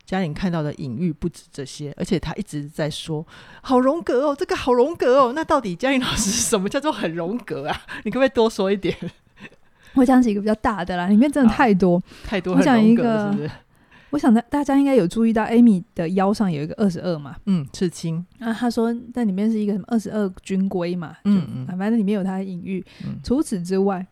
[0.06, 3.26] 嘉玲看到的隐喻不止这些，而且她一直在说
[3.64, 5.34] “好荣格哦，这个好荣格哦”。
[5.36, 7.82] 那到底嘉玲老师什么叫做很荣格啊？
[8.06, 8.96] 你可不可以多说一点？
[9.96, 12.54] 我讲几个比较大的啦，里面真的太多太多。
[12.56, 13.36] 我讲一个。
[14.12, 18.24] 我想大大家应该有注意到，Amy 的腰上有一个二十二嘛，嗯，刺青。
[18.38, 22.86] 那他说那里面是一个什么二十二军规嘛，嗯嗯，反正里面有他的隐喻。
[23.06, 24.06] 嗯、除此之外，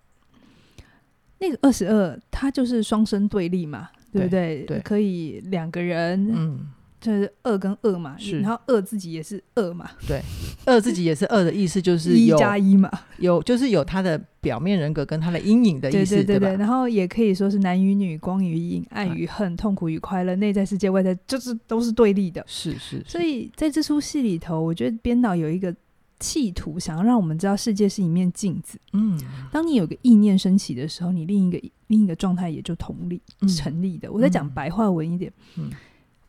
[1.39, 4.63] 那个二十二，它就是双生对立嘛，对不对？
[4.63, 6.67] 对，可以两个人，嗯。
[6.99, 10.21] 就是二跟二嘛，是，然后二自己也是二嘛，对，
[10.65, 23.03] 二自己也是二的意思就是 一加一嘛，有就是有他的表面人格跟他的阴影的意思，对对对然后也可以说是男与女、光与影、爱与恨、痛苦与快乐、内在世界、外在，就是都是对立的，是是，是。
[23.07, 25.73] 所以在这出戏里头，我觉得编导有一个
[26.19, 28.77] 企图，想要让我们知道世界是一面镜子。
[28.91, 29.17] 嗯，
[29.53, 34.09] 当你有个意念升起的时候，你另一个另一个状态也就同理成立的。
[34.09, 35.69] 嗯、我在讲白话文一点，嗯。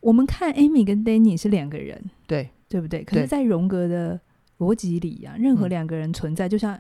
[0.00, 3.04] 我们看 Amy 跟 Danny 是两个人，对对不对？
[3.04, 4.18] 可是，在荣格的
[4.58, 6.78] 逻辑里啊，任何两个人存在，就像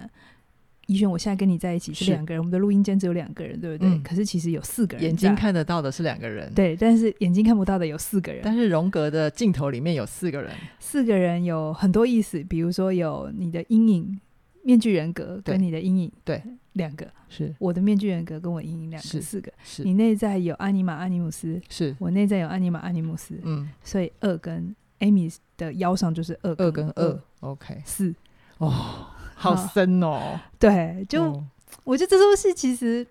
[0.86, 3.88] 怡轩，我现在跟你在一起是两个人，我们的录音间只有两个人，对不对？
[3.88, 8.42] 嗯、可是其实有四个人，眼睛看得到的是两个人，对，但是眼睛看不到的有四个人。
[8.44, 14.20] 但是荣格的镜头里面有四个人，四个人有很多意思，比如说有你的阴影。
[14.62, 16.42] 面具人格跟你的阴影，对，
[16.74, 17.06] 两个。
[17.28, 17.54] 是。
[17.58, 19.52] 我的面具人格跟我阴影两个，四个。
[19.62, 19.82] 是。
[19.84, 21.94] 你内在有阿尼玛阿尼姆斯，是。
[21.98, 28.14] 我内在有阿尼玛阿尼姆斯，嗯，所以二跟 Amy 的腰上就是二二跟二，OK，四。
[28.58, 31.42] 哦，好深哦，对，就
[31.84, 33.06] 我觉得这出戏其实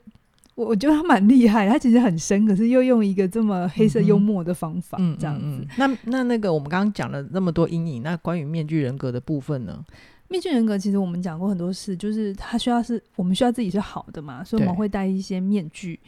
[0.54, 5.66] 我我觉得他蛮厉害，他其实很深，可是又用一个这么黑色幽默的方法，这样子。
[5.78, 9.84] 那那那个我们刚刚讲了那么多阴影，那关于面具人格的部分呢？
[10.30, 16.00] 面具人格其实我们讲过很多次，就是他需要是我们需要自己是好的嘛，所以我们会戴一些面具。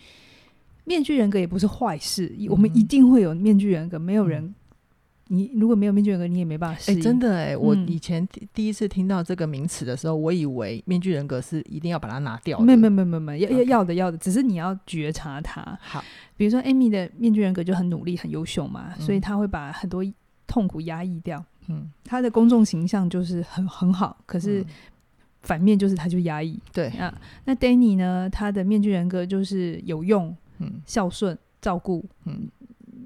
[0.83, 3.99] 面具人格也不是坏事，嗯、我们一定会有面具人格。
[3.99, 4.55] 没有人，嗯、
[5.27, 6.81] 你如果没有面具人格，你也没办法。
[6.87, 12.59] 哎、欸，真的哎、欸，我以前第一次听到这个名词的时候，我以为面具人格是一定要把它拿掉。
[12.59, 15.77] 没有没有没有没有，要要要的要的，只是你要觉察它。
[15.81, 16.03] 好，
[16.35, 20.03] 比如说 Amy 的面具人格就很努力、很优秀嘛，嗯、所以他会把很多
[20.47, 21.43] 痛苦压抑掉。
[21.67, 24.65] 嗯，他的公众形象就是很很好，可是
[25.41, 26.59] 反面就是他就压抑。
[26.73, 27.13] 对啊，
[27.45, 28.29] 那 Danny 呢？
[28.29, 32.47] 他的面具人格就是有用、嗯，孝顺、照顾，嗯，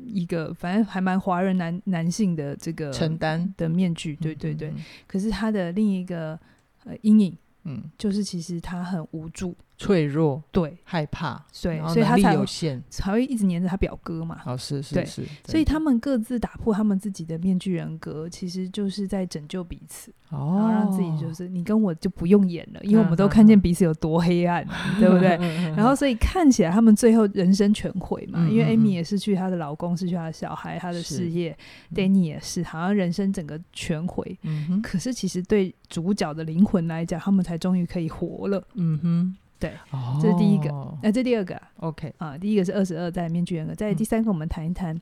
[0.05, 4.15] 一个反正还蛮华人男男性的这个承担的面具。
[4.17, 4.73] 对对对，
[5.07, 6.39] 可是他的另一个
[6.83, 9.55] 呃阴影，嗯，就是其实他很无助。
[9.77, 14.41] 脆弱，对，害怕，对，所以他才有限，才会一直黏着他表哥嘛。
[14.45, 24.65] 哦，是是是，所以他们各自打破他们自己的面具人格，其实就是在拯救彼此，然后让自己就是你跟我就不用演了，因为我们都看见彼此有多黑暗，
[24.97, 25.37] 对不对？
[25.75, 31.57] 然后所以看起来他们最后人生全毁嘛，因为 Amy 也失去她的老公，失去她的小孩，她的事业
[31.93, 34.37] ，Danny 也是，好像人生整个全毁。
[34.43, 38.65] 嗯，可是其实对主角的灵魂来讲，他们才终于可以活了。
[38.75, 39.37] 嗯哼。
[39.69, 40.69] 对，这是第一个，
[41.01, 42.13] 那、哦、这第二个，OK。
[42.17, 44.99] 啊，第一个是二十二代面具人格，在第三个我们谈一谈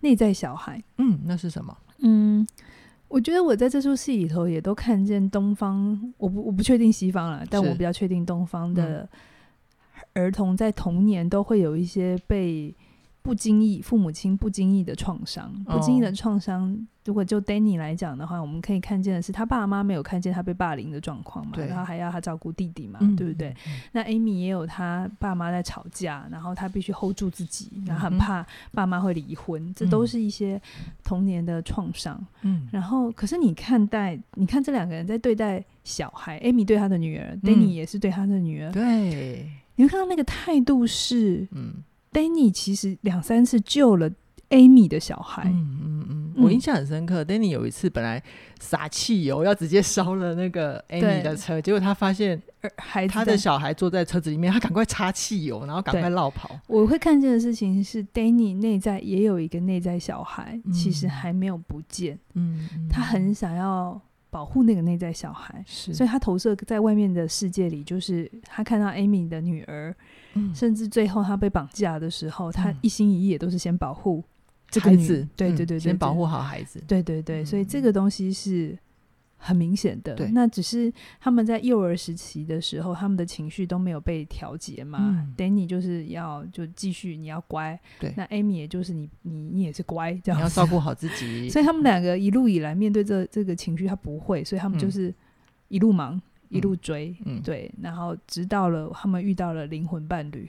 [0.00, 1.76] 内在小孩，嗯，那是什么？
[1.98, 2.46] 嗯，
[3.08, 9.08] 我觉得我在这出戏里头也都看见东方，我不我不确定西方了，但我比较确定东方的
[10.14, 12.74] 儿童在童年都会有一些被。
[13.22, 16.70] 不经意，父母亲不经意的创伤，不经意的创伤。
[16.70, 16.78] Oh.
[17.04, 23.48] 如果就 Danny 来讲的话，我们可以看见的是，他爸妈没有看见他被霸凌的状况嘛，然后还要他照顾弟弟嘛，嗯、对不对？
[23.66, 30.60] 嗯、那 Amy 也有他爸妈在吵架，然后他必须 hold 住自己，然后很怕爸妈会离婚，嗯、这都是一些
[31.02, 32.24] 童年的创伤。
[32.42, 41.82] 嗯，然后可是你看待，你看这两个人在对待小孩，Amy 对他的女儿、嗯、，Danny 也是对他的女儿，对，你会看到那个态度是，嗯。
[42.12, 44.10] Danny 其实两三次救了
[44.50, 47.24] Amy 的小孩，嗯嗯嗯，我印象很深刻。
[47.24, 48.22] 嗯、Danny 有一次本来
[48.60, 52.40] 撒汽油要直接烧了那个 Amy 的车，结果他发现
[52.76, 56.60] 孩他的小孩坐在车子里面，他赶快擦汽油，然后赶快落跑。
[56.66, 64.00] 我会看见的事情是，Danny 内在也有一个内在小孩，嗯、其实还没有不见，嗯，他很想要。
[64.32, 65.92] 保护那个内在小孩，是。
[65.92, 69.94] 所以他投射在外面的世界里，就是他看到 Amy 的女儿，
[70.34, 74.22] 嗯、甚至最后他被绑架的时候，嗯、他一心一意也都是先保护
[74.68, 78.78] 这个女子，对对对对，先保护好孩子，对对对，所以这个东西是。
[79.44, 80.30] 很明显的，对。
[80.30, 85.00] 那只是他们在幼儿时期的时候，他们的情绪都没有被调节嘛。
[85.00, 87.76] 嗯、Danny 就是要就继续，你要乖。
[87.98, 90.38] 对，那 Amy 也就是你你你也是乖，这样。
[90.38, 91.48] 你要照顾好自己。
[91.50, 95.12] 所以他们两个一路以来面对这这个情绪，他不会，所以他们就是
[95.66, 96.22] 一路忙。
[96.52, 96.56] 嗯。
[96.56, 100.48] 一路追，嗯，对，然后直到了他们遇到了灵魂伴侣，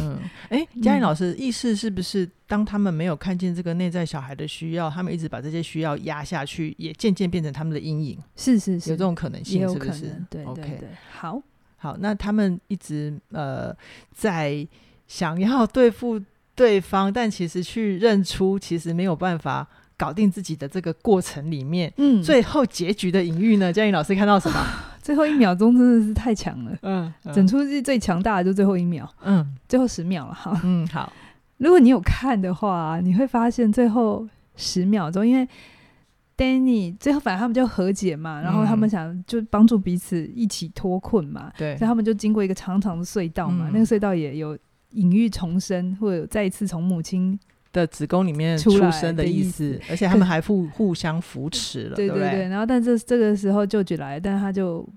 [0.00, 0.18] 嗯，
[0.50, 8.18] 哎，嘉颖老师，意思是不是当他们没有看见这个内在小孩的需要，他们一直把这些需要压下去，也渐渐变成他们的阴影？
[8.34, 10.20] 是是是，有这种可能性，是不是？
[10.28, 11.40] 对对对，好，
[11.76, 13.72] 好，那他们一直呃
[14.12, 14.66] 在
[15.06, 16.20] 想要对付
[16.56, 19.64] 对方，但其实去认出，其实没有办法
[19.96, 23.72] 搞定自己的这个过程里面，嗯，最后结局的隐喻呢？
[23.72, 24.66] 嘉颖老师看到什么？
[25.08, 31.10] 最后一秒钟真的是太强了，嗯，嗯，整出戏最强大的就最后一秒，嗯，最后十秒了，哈，嗯，好。
[31.56, 35.48] 如果你有看的话，你会发现最后十秒钟，因为
[36.36, 44.58] Danny 最后反正他们就和解嘛，然后他们想就帮助彼此一起脱困嘛，对，所以他们就经过一个长长的隧道嘛，嗯、那个隧道也有
[44.90, 47.40] 隐喻重生，或者有再一次从母亲
[47.72, 52.30] 的子宫里面出生的意思，意思而且他们还互互相扶持了，对对对。
[52.30, 54.88] 对然后，但这这个时候舅舅来，但是他就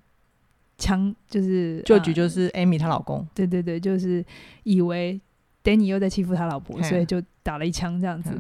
[0.78, 4.26] 枪就是舅舅就是 Amy 她老公，啊，对对对，就是
[4.64, 5.20] 以为
[5.64, 8.32] Danny 又在欺负他老婆，所以就打了一枪这样子。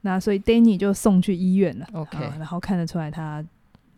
[0.00, 1.86] 那所以 Danny 就送去医院了。
[1.92, 3.44] OK，然后看得出来他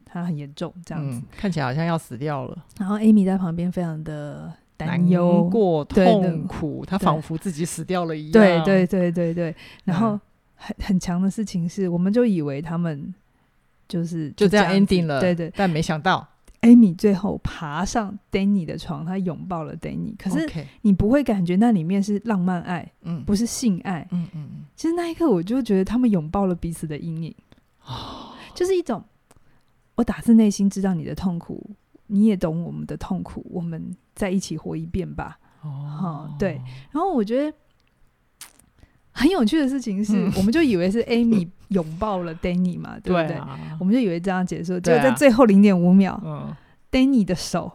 [0.05, 2.64] 他很严重这样子、嗯，看起来好像要死掉了。
[2.78, 4.53] 然后 Amy 在旁边非常的
[4.87, 8.33] 担忧、难过、痛苦，他仿佛自己死掉了一样。
[8.33, 9.55] 对对对对对。
[9.85, 10.18] 然后
[10.55, 13.14] 很很强的事情是，我们就以为他们
[13.89, 15.53] 就是就这样 ending 了，对对。
[15.57, 16.26] 但没想到。
[16.62, 20.14] Amy 最后爬上 Danny 的床，他拥抱了 Danny。
[20.16, 20.49] 可是
[20.83, 24.64] 你不会感觉那里面是浪漫爱，嗯，不是性爱，嗯嗯嗯。
[24.76, 27.35] 其实那一刻我就觉得他们拥抱了彼此的阴影，
[27.85, 29.03] 哦，就是一种
[29.97, 31.68] 我打自内心知道你的痛苦，
[32.12, 35.38] 你也懂我们的痛苦，我们再一起活一遍吧。
[35.62, 36.60] 哦，对。
[36.90, 37.56] 然后我觉得
[39.12, 43.40] 很有趣的事情是，嗯、我们就以为是 Amy 拥抱了 Danny 嘛，对不对？
[43.80, 46.20] 我们就以为这样结束，就在最后零点五秒。
[46.90, 47.72] Danny 的手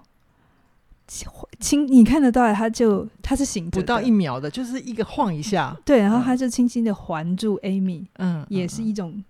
[1.60, 9.24] 轻，你看得到，他就他是醒着，不到一秒的，就是一个晃一下，对，然后他就轻轻的环住 Amy，嗯，也是一种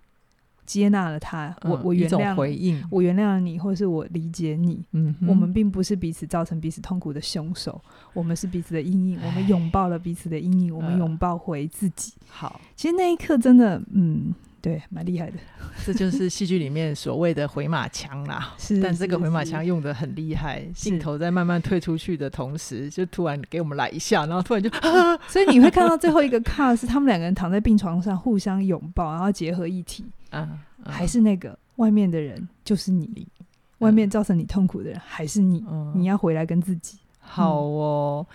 [0.68, 7.80] 接纳了他，嗯、我我原谅回应，我原谅了你，或者是我理解你，嗯，我们并不是彼此造成彼此痛苦的凶手，
[8.12, 12.12] 我们是彼此的阴影，我们拥抱了彼此的阴影，我们拥抱回自己。
[12.28, 14.34] 好，其实那一刻真的，嗯。
[14.60, 15.38] 对，蛮厉害的，
[15.86, 18.54] 这就是戏剧里面所谓的回马枪啦。
[18.58, 24.68] 是，但这个回马枪用的很厉害，镜头在慢慢退出去的同时，就突然给我们来一下，然后突然就，
[25.28, 30.04] 所以你会看到最后一个 cut 是他们两个人躺在病床上互相拥抱，然后结合一体。
[30.30, 33.06] 嗯，嗯还是那个外面的人就是你，
[33.38, 33.46] 嗯、
[33.78, 36.98] 外面造成你痛苦的人还是你，嗯、你要回来跟自己。
[37.20, 38.26] 好哦。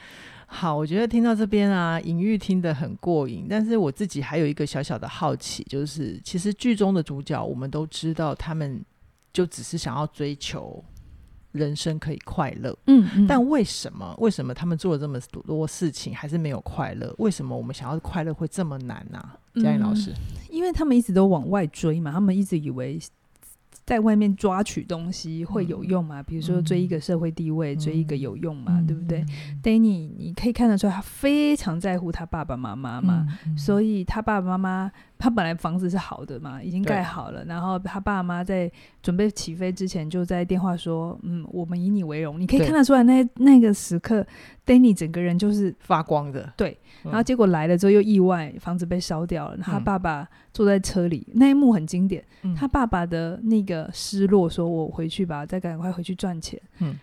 [0.54, 3.47] 好，我觉得听到这边啊，隐喻听得很过瘾。
[3.49, 8.80] 但是我自己还有一个小小的好奇，就是其实剧中的主角，我们都知道他们
[9.34, 10.82] 就只是想要追求
[11.54, 12.78] 人生可以快乐。
[12.86, 14.16] 嗯，嗯，但为什么？
[14.20, 17.14] 为什么他们做了这么多事情还是没有快乐？
[17.18, 19.18] 为什么我们想要快乐会这么难呢？
[19.18, 19.36] 啊？
[19.56, 22.99] 嘉颖老师，嗯，因为他们一直都往外追嘛，他们一直以为。
[23.86, 26.24] 在外面抓取东西会有用吗？
[26.24, 28.80] 比如说追一个社会地位，嗯、追一个有用吗？
[28.80, 34.92] 嗯、对不对、嗯、？Danny，你可以看得出来，他非常在乎他爸爸妈妈嘛，嗯、所以他爸爸妈妈。
[35.24, 37.45] 他本来房子是好的嘛，已经盖好了。
[37.45, 38.69] 然后他爸妈在
[39.01, 44.28] 准备起飞之前，就在电话说：“嗯，我们以你为荣。”你可以看得出来那，那那个时刻
[44.65, 46.51] ，Danny 整个人就是发光的。
[46.57, 49.57] 对，然后结果来了之后又意外，房子被烧掉了。
[49.61, 52.21] 他爸爸坐在车里，那一幕很经典。
[52.41, 56.59] 嗯、他爸爸的那个失落，说我回去吧，再赶快回去赚钱。
[56.80, 56.99] 嗯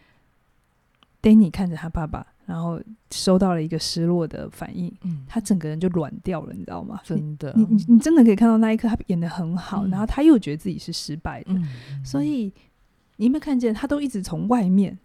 [1.23, 2.27] ，Danny 看着他爸爸。
[2.47, 2.81] 然后
[3.11, 7.01] 收到了一个失落的反应，嗯，他整个人就软掉了，你知道吗？
[7.05, 11.69] 真的，你你你真的可以看到那一刻，他演的很好，嗯、然后他又觉得自己是失败的，嗯、
[12.05, 12.53] 所以
[13.17, 14.99] 你有没有看见，他都一直从外面。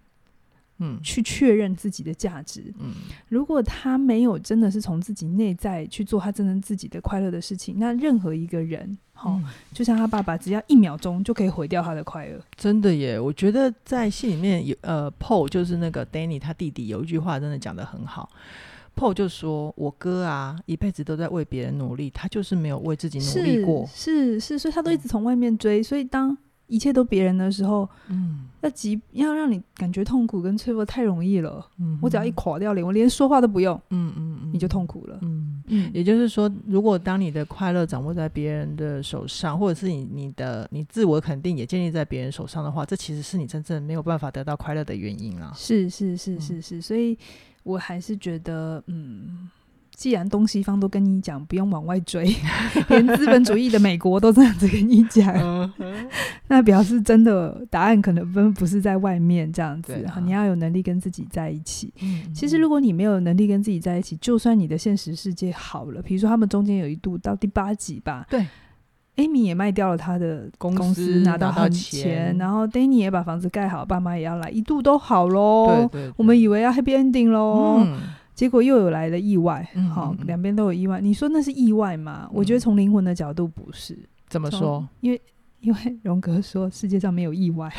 [0.79, 2.61] 嗯，去确认自己的价值。
[2.79, 2.91] 嗯，
[3.29, 12.39] 如果他没有真的是从自己内在去做他真正自己的快乐的事情，那任何一个人，哦，嗯、就像他爸爸，只要一秒钟就可以毁掉他的快乐。
[12.55, 13.19] 真的耶！
[13.19, 18.29] 我觉得在戏里面有呃，Paul 就是那个 Danny 他弟弟有一句话真的讲得很好。
[18.95, 23.85] Paul 就说：“我哥啊，一辈子都在为别人努力，他就是没有为自己努力过。
[23.87, 26.37] 是”是是，所以他都一直从外面追，嗯、所以当。
[26.67, 35.63] 一切都别人的时候，嗯，要急要让你感觉痛苦跟脆弱太容易了，嗯，我只要一垮掉脸，我连说话都不用，嗯嗯嗯，你就痛苦了，嗯。
[35.67, 47.17] 嗯，也就是说，如果当你的快乐掌握在别人的手上，或者是你你的你自我肯定也建立在别人手上的话，这其实是你真正没有办法得到快乐的原因啊，是是是是是，所以
[47.63, 49.49] 我还是觉得，嗯。
[49.95, 52.35] 既然东西方都跟你讲不用往外追，
[52.89, 55.73] 连资本主义的美国都这样子跟你讲，
[56.47, 59.93] 那表示真的答案可能不不是在外面这样子。
[60.05, 61.93] 啊、你要有能力跟自己在一起。
[62.01, 68.45] 嗯嗯，其实如果你没有能力跟自己在一起，就算你的现实世界好了，比如说他们中间有一度到第八集吧，对
[69.15, 75.67] ，Amy 也卖掉了他的公司，拿到很钱，然后 Danny 也把房子盖好，爸妈也要来，一度都好喽。
[75.67, 77.77] 对，对对，我们以为要 Happy Ending 喽。
[77.79, 77.97] 嗯
[78.35, 80.99] 结果又有来了意外，好、嗯，两边都有意外。
[80.99, 82.23] 你说那是意外吗？
[82.25, 83.97] 嗯、我觉得从灵魂的角度不是。
[84.27, 84.85] 怎么说？
[84.99, 85.21] 因为
[85.61, 87.71] 因为荣格说世界上没有意外。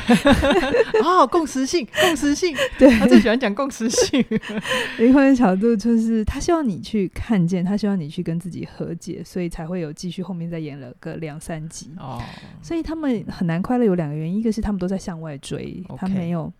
[1.05, 4.25] 哦，共识性，共识性， 对，他最喜欢讲共识性。
[4.97, 11.91] 灵魂的角度就是他希望你去看见，他希望你去跟自己和解，所以才会有继续后面再演了个两三集。
[11.99, 12.19] 哦，
[12.63, 16.51] 所以他们很难快乐有两个原因，一个是他们都在向外追.他没有。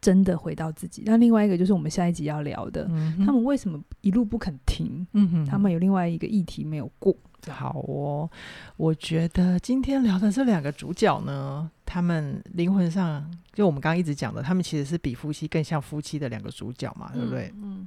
[0.00, 1.02] 真的回到自己。
[1.06, 5.06] 那另外一个就是我们下一集要聊的，嗯、他们为什么一路不肯停？
[5.12, 7.16] 嗯哼，他们有另外一个议题没有过。
[7.48, 8.28] 好哦，
[8.76, 17.52] 我觉得今天聊的这两个主角呢，他们灵魂上就我们刚刚一直讲的，他们其实是比夫妻更像夫妻的两个主角嘛，对不对？
[17.54, 17.62] 嗯。
[17.62, 17.86] 嗯，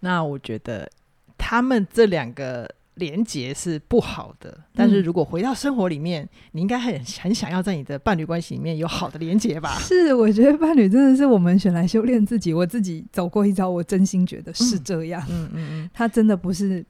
[0.00, 0.88] 那我觉得
[1.36, 9.78] 他们这两个连结是不好的，但是如果回到生活里面，嗯、你应该很很想要在你的伴侣关系里面有好的连结吧？
[9.78, 12.52] 是，我觉得伴侣真的是我们选来修炼自己。
[12.52, 15.22] 我自己走过一遭，我真心觉得是这样。
[15.28, 16.84] 嗯嗯嗯，嗯，他真的不是。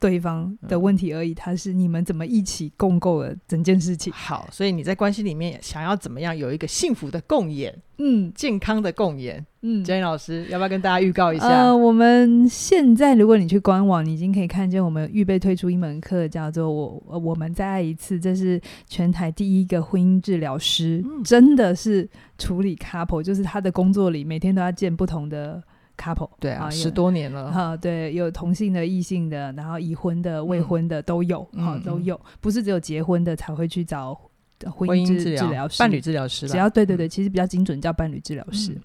[0.00, 4.12] 对方的问题而已，他是你们怎么一起共构了整件事情。
[4.12, 11.46] 好，所以你在关系里面想要怎么样有一个幸福的共演，嗯，健康的共演，嗯，Jenny 老师要不要跟大家预告一下？
[11.46, 25.62] 呃，我们现在如果你去官网，你已经可以看见我们预备推出一门课，叫做我我们再爱一次，这是全台第一个婚姻治疗师，嗯，真的是处理 couple，就是他的工作里每天都要见不同的。
[25.98, 27.50] Couple 对啊，十多年了。
[27.50, 34.18] 哈，对，有同性的、异性的，然后已婚的、未婚的都有，哈、嗯，都有，不是只有结婚的才会去找。
[34.70, 38.76] 婚姻治疗师、伴侣治疗师，只要对对对，其实比较精准，叫伴侣治疗师。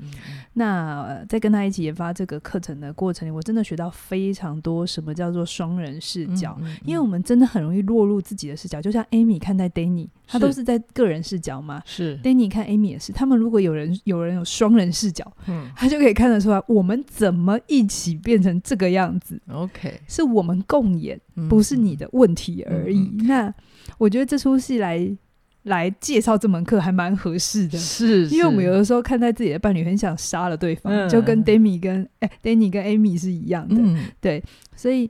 [0.53, 6.55] 那、呃、在跟他一起研发这个课程的过程里，我真的学到非常多，什么叫做双人视角？
[6.59, 11.81] 嗯嗯嗯、因为我们真的很容易落入自己的视角，就像 Amy 看待 Danny，他都是在个人视角嘛。
[11.85, 19.41] 是 Danny 看 Amy 也是，他们如果有人有人有双人视角，嗯，他就可以看得出来，我们怎么一起变成这个样子。
[19.51, 21.19] OK，是我们共演，
[21.49, 23.09] 不是你的问题而已。
[23.23, 23.51] 那
[23.97, 25.17] 我觉得这出戏来。
[25.63, 34.43] 来介绍这门课还蛮合适的，是，是，因为我们有的时候看待自己的伴侣，很想杀了对方，嗯、就跟 Demi 跟哎 Danny 跟 Amy 是一样的，嗯、对，
[34.75, 35.09] 所以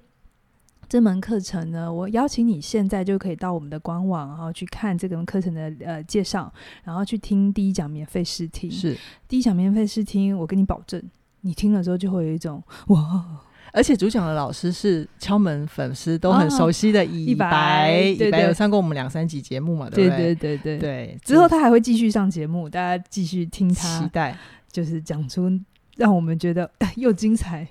[0.87, 8.95] 这门课程呢，我邀请你现在就可以到我们的官网，然后去看这门课程的呃介绍，然后去听第一讲免费试听，是。
[9.27, 11.01] 第一讲免费试听，我跟你保证，
[11.41, 13.25] 你听了之后就会有一种哇。
[13.73, 20.35] 而且主讲的老师是敲门粉丝都很熟悉的以白，以白有上过我们两三集节目嘛，对不对？
[20.35, 21.19] 对对对对。
[21.25, 24.37] 之后他还会继续上节目，大家继续听他，期待
[24.71, 25.51] 就是讲出
[25.97, 27.67] 让我们觉得又精彩。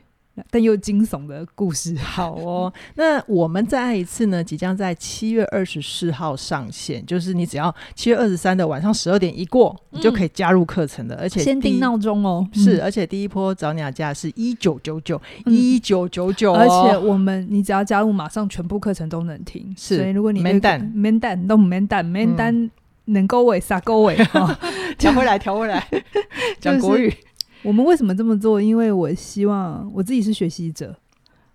[0.51, 2.73] 但又惊悚的故事，好哦。
[2.97, 4.43] 那我们再爱一次呢？
[4.43, 11.17] 即将在七月二十四号上线，就是你只要七月二十三的晚上十二点一过，嗯、你就可以加入课程的。
[11.17, 16.53] 而且先定闹钟哦，是，而且第一波早鸟价是一九九九，一九九九。
[16.55, 19.75] 而且我们你只要加入，马上全部课程都能听。
[19.77, 22.71] 是，所以如果你没单没单都没单没单
[23.07, 24.17] 能够尾撒够尾，
[24.97, 25.87] 调回来调回来，
[26.59, 27.13] 讲国语。
[27.63, 28.61] 我们为什么这么做？
[28.61, 30.97] 因为我希望我自己是学习者，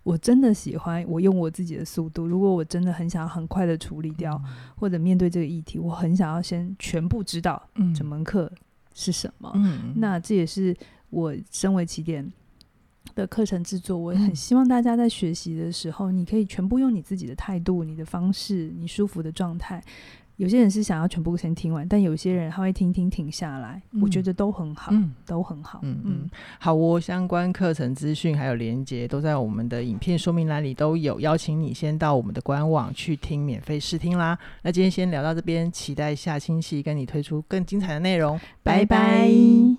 [0.04, 2.26] 我真的喜欢我用我自己的速度。
[2.26, 7.62] 如果我真的很想要很快的处理掉，嗯、或者面对这个议题，我很想要先全部知道
[7.94, 8.52] 整门课
[8.94, 9.52] 是什么。
[9.56, 10.76] 嗯、那这也是
[11.10, 12.32] 我身为起点
[13.14, 19.84] 的课程制作，我很希望大家在学习的时候，你可以全部用你自己的态度、你的方式、你舒服的状态。
[20.38, 25.80] 有些人是想要全部先听完，但有些人他会听听停下来，嗯、我觉得都很好，嗯、都很好。
[25.84, 26.30] 嗯嗯，
[26.60, 34.38] 好，我相关课程资讯还有连接都在我们的影片说明栏里都有，邀请你先到我们的官网去听免费试听啦。
[34.62, 38.86] 那今天先聊到这边，期待下星期跟你推出更精彩的内容，拜拜。
[38.86, 39.77] 拜拜。